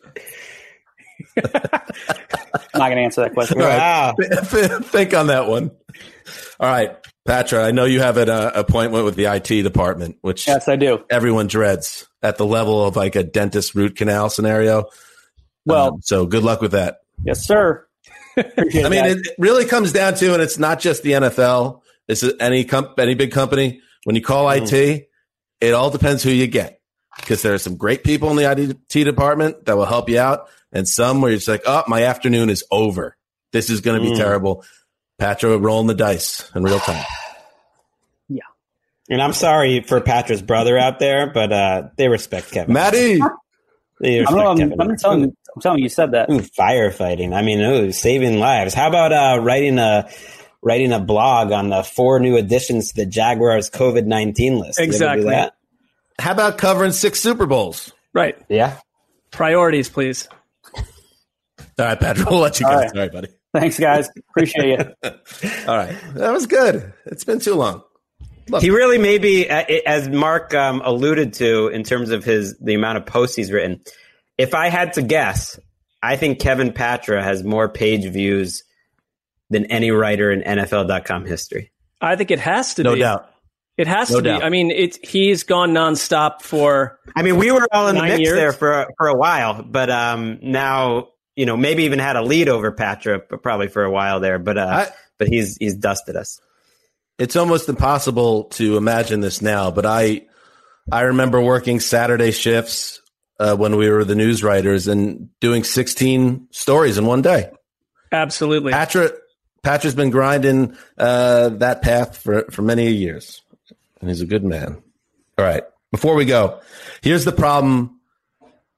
[1.37, 3.61] I'm not going to answer that question.
[3.61, 3.77] All right.
[3.77, 4.13] Wow.
[4.81, 5.71] Think on that one.
[6.59, 6.95] All right,
[7.25, 10.75] Patra, I know you have an uh, appointment with the IT department, which Yes, I
[10.75, 11.03] do.
[11.09, 14.85] everyone dreads at the level of like a dentist root canal scenario.
[15.65, 16.97] Well, Um, so good luck with that.
[17.23, 17.85] yes, sir.
[18.37, 19.17] Appreciate I mean, that.
[19.17, 21.81] it really comes down to, and it's not just the NFL.
[22.07, 23.81] It's any comp- any big company.
[24.03, 26.80] When you call IT, it all depends who you get
[27.21, 28.51] because there are some great people in the
[28.91, 32.03] IT department that will help you out, and some where you're just like, oh, my
[32.03, 33.15] afternoon is over.
[33.53, 34.17] This is going to be Mm.
[34.17, 34.63] terrible.
[35.19, 37.03] Patra rolling the dice in real time.
[38.29, 38.43] Yeah.
[39.09, 42.73] And I'm sorry for Patra's brother out there, but uh, they respect Kevin.
[42.73, 43.19] Maddie,
[43.99, 44.81] They I'm, respect I'm, Kevin.
[44.81, 46.29] I'm telling you, I'm telling you, you said that.
[46.29, 47.33] Ooh, firefighting.
[47.33, 48.73] I mean, ooh, saving lives.
[48.73, 50.09] How about uh, writing a
[50.61, 54.79] writing a blog on the four new additions to the Jaguars COVID nineteen list?
[54.79, 55.25] You ever do Exactly.
[56.21, 56.25] That?
[56.25, 57.91] how about covering six Super Bowls?
[58.13, 58.37] Right.
[58.49, 58.77] Yeah.
[59.31, 60.27] Priorities, please.
[60.75, 62.71] All right, Patra, we'll let you go.
[62.71, 62.91] All right.
[62.91, 63.27] Sorry, buddy.
[63.53, 64.09] Thanks, guys.
[64.29, 64.95] Appreciate it.
[65.67, 66.93] All right, that was good.
[67.05, 67.83] It's been too long.
[68.59, 72.97] He really may be, as Marc um, alluded to, in terms of his the amount
[72.97, 73.81] of posts he's written.
[74.37, 75.59] If I had to guess,
[76.03, 78.63] I think Kevin Patra has more page views
[79.49, 81.71] than any writer in NFL.com history.
[81.99, 82.89] I think it has to be.
[82.89, 83.01] No be.
[83.01, 83.30] doubt.
[83.77, 84.39] It has No to doubt.
[84.41, 84.45] be.
[84.45, 85.03] I mean, it.
[85.05, 86.99] He's gone nonstop for.
[87.15, 88.35] I mean, we were all in the mix years?
[88.35, 92.49] there for for a while, but um, now you know maybe even had a lead
[92.49, 94.37] over Patra, but probably for a while there.
[94.39, 96.39] But uh, I- but he's he's dusted us.
[97.19, 100.23] it's almost impossible to imagine this now, but I
[100.91, 102.99] I remember working Saturday shifts
[103.39, 107.49] uh, when we were the news writers and doing 16 stories in one day.
[108.11, 108.71] Absolutely.
[108.73, 109.11] Patra
[109.63, 113.41] Patra's been grinding uh, that path for for many years,
[114.01, 114.81] and he's a good man.
[115.37, 116.59] All right, before we go,
[117.01, 117.99] here's the problem.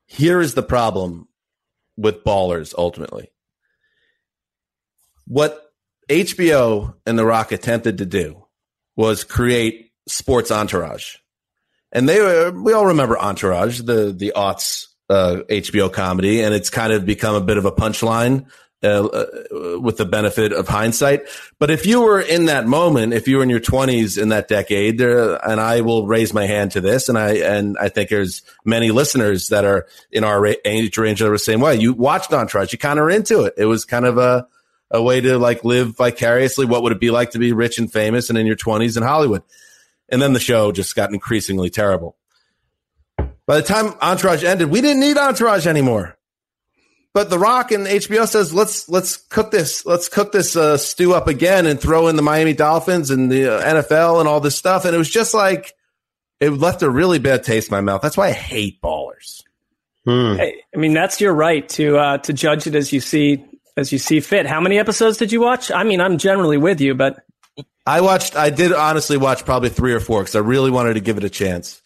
[0.05, 1.27] Here is the problem
[1.97, 3.31] with ballers ultimately.
[5.25, 5.59] What
[6.09, 8.45] HBO and The Rock attempted to do
[8.95, 11.15] was create sports entourage.
[11.91, 16.69] And they were, we all remember Entourage, the, the aughts, uh, HBO comedy, and it's
[16.69, 18.47] kind of become a bit of a punchline,
[18.83, 21.21] uh, uh, with the benefit of hindsight.
[21.57, 24.47] But if you were in that moment, if you were in your twenties in that
[24.47, 28.09] decade there, and I will raise my hand to this, and I, and I think
[28.09, 31.75] there's many listeners that are in our age range that are the same way.
[31.75, 33.53] You watched Entourage, you kind of were into it.
[33.57, 34.47] It was kind of a,
[34.91, 36.65] a way to like live vicariously.
[36.65, 39.03] What would it be like to be rich and famous and in your twenties in
[39.03, 39.43] Hollywood?
[40.09, 42.15] And then the show just got increasingly terrible.
[43.45, 46.17] By the time Entourage ended, we didn't need Entourage anymore.
[47.13, 51.13] But The Rock and HBO says, let's let's cook this let's cook this uh, stew
[51.13, 54.55] up again and throw in the Miami Dolphins and the uh, NFL and all this
[54.55, 54.85] stuff.
[54.85, 55.73] And it was just like
[56.39, 58.01] it left a really bad taste in my mouth.
[58.01, 59.43] That's why I hate ballers.
[60.37, 63.45] Hey, I mean, that's your right to uh, to judge it as you see
[63.77, 64.45] as you see fit.
[64.47, 65.71] How many episodes did you watch?
[65.71, 67.23] I mean, I'm generally with you, but
[67.85, 68.35] I watched.
[68.35, 71.23] I did honestly watch probably three or four because I really wanted to give it
[71.23, 71.81] a chance.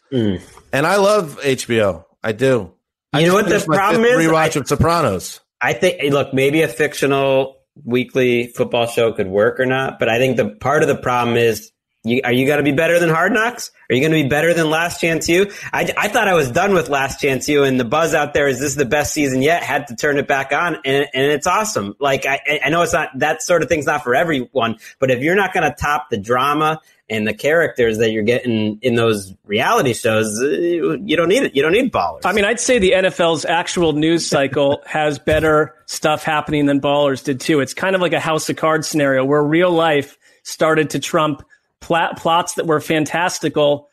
[0.72, 2.06] And I love HBO.
[2.24, 2.72] I do.
[3.18, 4.26] I You know what the problem is?
[4.26, 5.41] Rewatch I- of Sopranos.
[5.59, 10.20] I think look, maybe a fictional weekly football show could work or not, but I
[10.20, 11.72] think the part of the problem is
[12.03, 13.72] you, are you going to be better than Hard Knocks?
[13.89, 15.51] Are you going to be better than Last Chance U?
[15.74, 18.47] I, I thought I was done with Last Chance U, and the buzz out there
[18.47, 19.63] is this is the best season yet.
[19.63, 21.95] Had to turn it back on, and, and it's awesome.
[21.99, 25.22] Like I, I know it's not that sort of thing's not for everyone, but if
[25.22, 26.80] you're not going to top the drama
[27.10, 31.55] and the characters that you're getting in those reality shows, uh, you don't need it.
[31.55, 32.22] You don't need ballers.
[32.26, 37.24] I mean, I'd say the NFL's actual news cycle has better stuff happening than ballers
[37.24, 37.62] did too.
[37.62, 41.43] It's kind of like a house of cards scenario where real life started to trump
[41.80, 43.89] plat- plots that were fantastical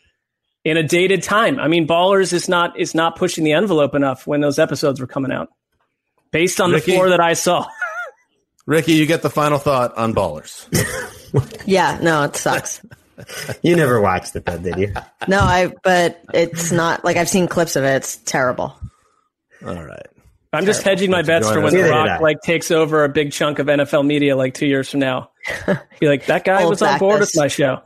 [0.65, 1.61] in a dated time.
[1.61, 5.07] I mean, Ballers is not is not pushing the envelope enough when those episodes were
[5.07, 5.51] coming out,
[6.31, 6.93] based on Ricky?
[6.93, 7.67] the four that I saw.
[8.67, 10.67] Ricky, you get the final thought on Ballers.
[11.67, 12.81] Yeah, no, it sucks.
[13.63, 14.95] You never watched it, though, did you?
[15.29, 15.73] No, I.
[15.83, 17.97] But it's not like I've seen clips of it.
[17.97, 18.79] It's terrible.
[19.65, 20.07] All right.
[20.53, 23.59] I'm just hedging my bets for when The Rock like takes over a big chunk
[23.59, 25.31] of NFL media like two years from now.
[26.01, 27.83] Be like, that guy was on board with my show.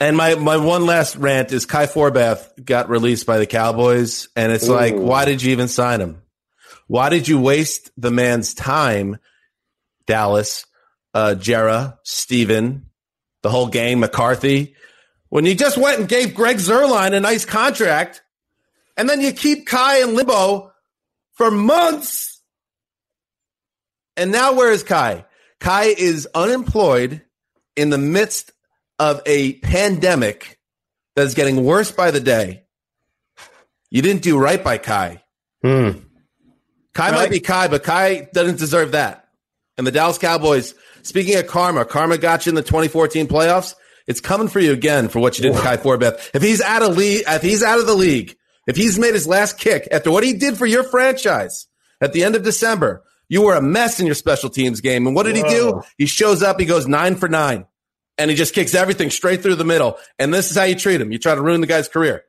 [0.00, 4.52] And my, my one last rant is Kai Forbath got released by the Cowboys, and
[4.52, 6.20] it's like, why did you even sign him?
[6.86, 9.18] Why did you waste the man's time,
[10.06, 10.66] Dallas,
[11.14, 12.85] uh, Jerry, Stephen,
[13.46, 14.74] the whole game, McCarthy,
[15.28, 18.20] when you just went and gave Greg Zuerlein a nice contract,
[18.96, 20.72] and then you keep Kai in limbo
[21.34, 22.42] for months?
[24.16, 25.26] And now where is Kai?
[25.60, 27.22] Kai is unemployed
[27.76, 28.50] in the midst
[28.98, 30.58] of a pandemic
[31.14, 32.64] that is getting worse by the day.
[33.90, 35.22] You didn't do right by Kai.
[35.62, 35.90] Hmm.
[36.94, 39.28] Kai might be Kai, but Kai doesn't deserve that.
[39.78, 40.74] And the Dallas Cowboys,
[41.06, 43.74] speaking of karma, karma got you in the 2014 playoffs.
[44.06, 46.30] It's coming for you again for what you did to Kai Forbath.
[46.34, 48.36] If he's out of league, if he's out of the league,
[48.66, 51.66] if he's made his last kick after what he did for your franchise
[52.00, 55.06] at the end of December, you were a mess in your special teams game.
[55.06, 55.82] And what did he do?
[55.98, 57.66] He shows up, he goes nine for nine,
[58.18, 59.98] and he just kicks everything straight through the middle.
[60.18, 61.10] And this is how you treat him.
[61.10, 62.24] You try to ruin the guy's career.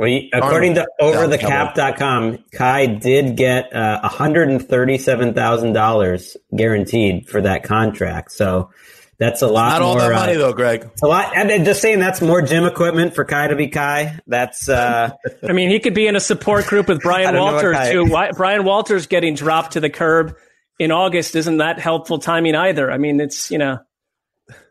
[0.00, 8.32] Well, you- according to overthecap.com, Kai did get uh, $137,000 guaranteed for that contract.
[8.32, 8.70] So
[9.18, 10.08] that's a lot Not all more.
[10.08, 10.88] that uh, money though, Greg.
[10.90, 11.36] It's a lot.
[11.36, 14.18] I'm just saying that's more gym equipment for Kai to be Kai.
[14.26, 15.10] That's uh,
[15.46, 17.76] I mean, he could be in a support group with Brian don't know what Walters
[17.76, 18.04] kind- too.
[18.06, 20.34] Why, Brian Walters getting dropped to the curb
[20.78, 22.90] in August isn't that helpful timing either.
[22.90, 23.80] I mean, it's you know.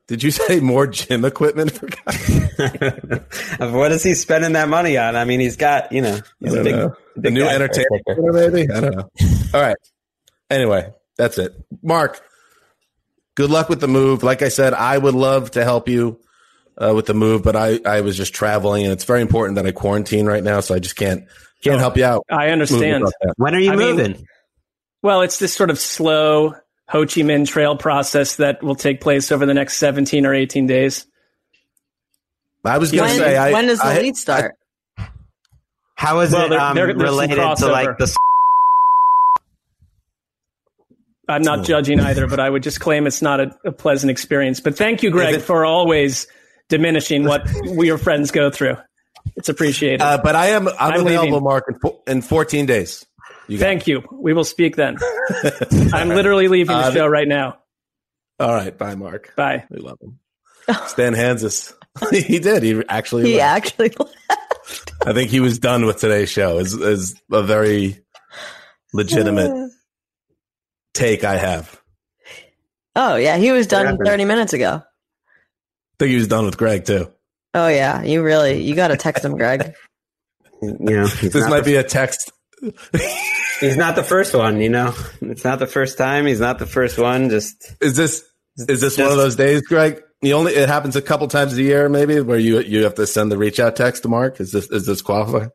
[0.09, 3.67] Did you say more gym equipment for Kai?
[3.71, 5.15] what is he spending that money on?
[5.15, 6.89] I mean, he's got you know he's I a don't big, know.
[7.15, 7.53] big the new guy.
[7.55, 8.71] entertainment, maybe.
[8.73, 9.09] I don't know.
[9.53, 9.77] All right.
[10.49, 11.53] Anyway, that's it.
[11.83, 12.19] Marc,
[13.35, 14.23] good luck with the move.
[14.23, 16.19] Like I said, I would love to help you
[16.77, 19.65] uh, with the move, but I, I was just traveling, and it's very important that
[19.67, 21.25] I quarantine right now, so I just can't
[21.63, 22.25] can't help you out.
[22.31, 22.81] I understand.
[22.81, 23.33] Moving across that.
[23.37, 24.25] When are you I mean- moving?
[25.01, 26.55] Well, it's this sort of slow
[26.89, 30.65] Ho Chi Minh Trail process that will take place over the next 17 or 18
[30.67, 31.05] days.
[32.65, 34.55] I was going to say, I, when does the I- lead start?
[35.95, 38.15] How is Well, it there- um, there- there's related to like the?
[41.27, 44.59] I'm not judging either, but I would just claim it's not a, a pleasant experience.
[44.59, 46.25] But thank you, Greg, it- for always
[46.69, 48.77] diminishing what we your friends go through.
[49.35, 50.01] It's appreciated.
[50.01, 51.43] Uh, but I am I'm, I'm available, leaving.
[51.43, 51.65] Marc,
[52.07, 53.05] in, in 14 days.
[53.49, 54.03] You got Thank you.
[54.11, 54.97] We will speak then.
[55.93, 57.57] I'm literally leaving the Uh, show right now.
[58.39, 59.35] All right, bye, Marc.
[59.35, 59.65] Bye.
[59.69, 60.19] We love him.
[60.87, 61.73] Stan Hanzus.
[62.11, 62.63] he did.
[62.63, 63.25] He actually.
[63.31, 63.67] He left.
[63.79, 63.91] actually.
[65.05, 66.59] I think he was done with today's show.
[66.59, 67.99] Is is a very
[68.93, 69.71] legitimate
[70.93, 71.81] take I have.
[72.95, 74.05] Oh yeah, he was done happened?
[74.05, 74.81] thirty minutes ago.
[74.83, 77.11] I think he was done with Greg too.
[77.55, 79.73] Oh yeah, you really you got to text him, Greg.
[80.61, 82.31] yeah, This might be a text.
[83.59, 84.61] He's not the first one.
[84.61, 86.25] You know, it's not the first time.
[86.25, 87.29] He's not the first one.
[87.29, 88.23] Just Is this
[88.57, 90.01] is this one of those days, Greg?
[90.21, 93.07] You only it happens a couple times a year, maybe, where you you have to
[93.07, 94.39] send the reach out text to Marc.
[94.39, 95.47] Is this is this qualify?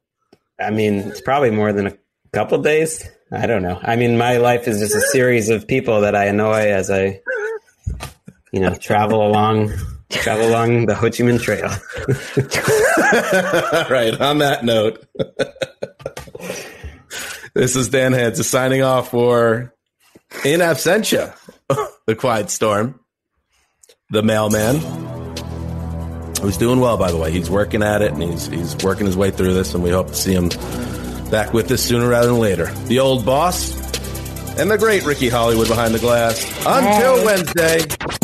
[0.60, 1.96] I mean, it's probably more than a
[2.32, 3.06] couple days.
[3.32, 3.78] I don't know.
[3.82, 7.20] I mean, my life is just a series of people that I annoy as I,
[8.52, 9.72] you know, travel along,
[10.10, 11.70] travel along the Ho Chi Minh Trail.
[13.90, 14.18] Right.
[14.20, 15.04] On that note,
[17.54, 19.72] this is Dan Hanzus signing off for
[20.44, 21.34] In Absentia,
[22.06, 23.00] the Quiet Storm,
[24.10, 24.80] the mailman.
[26.40, 27.30] Who's doing well, by the way.
[27.30, 30.08] He's working at it and he's he's working his way through this, and we hope
[30.08, 30.50] to see him
[31.30, 32.66] back with us sooner rather than later.
[32.86, 33.72] The old boss
[34.58, 36.44] and the great Ricky Hollywood behind the glass.
[36.66, 38.23] Until Wednesday.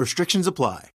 [0.00, 0.88] Restrictions apply.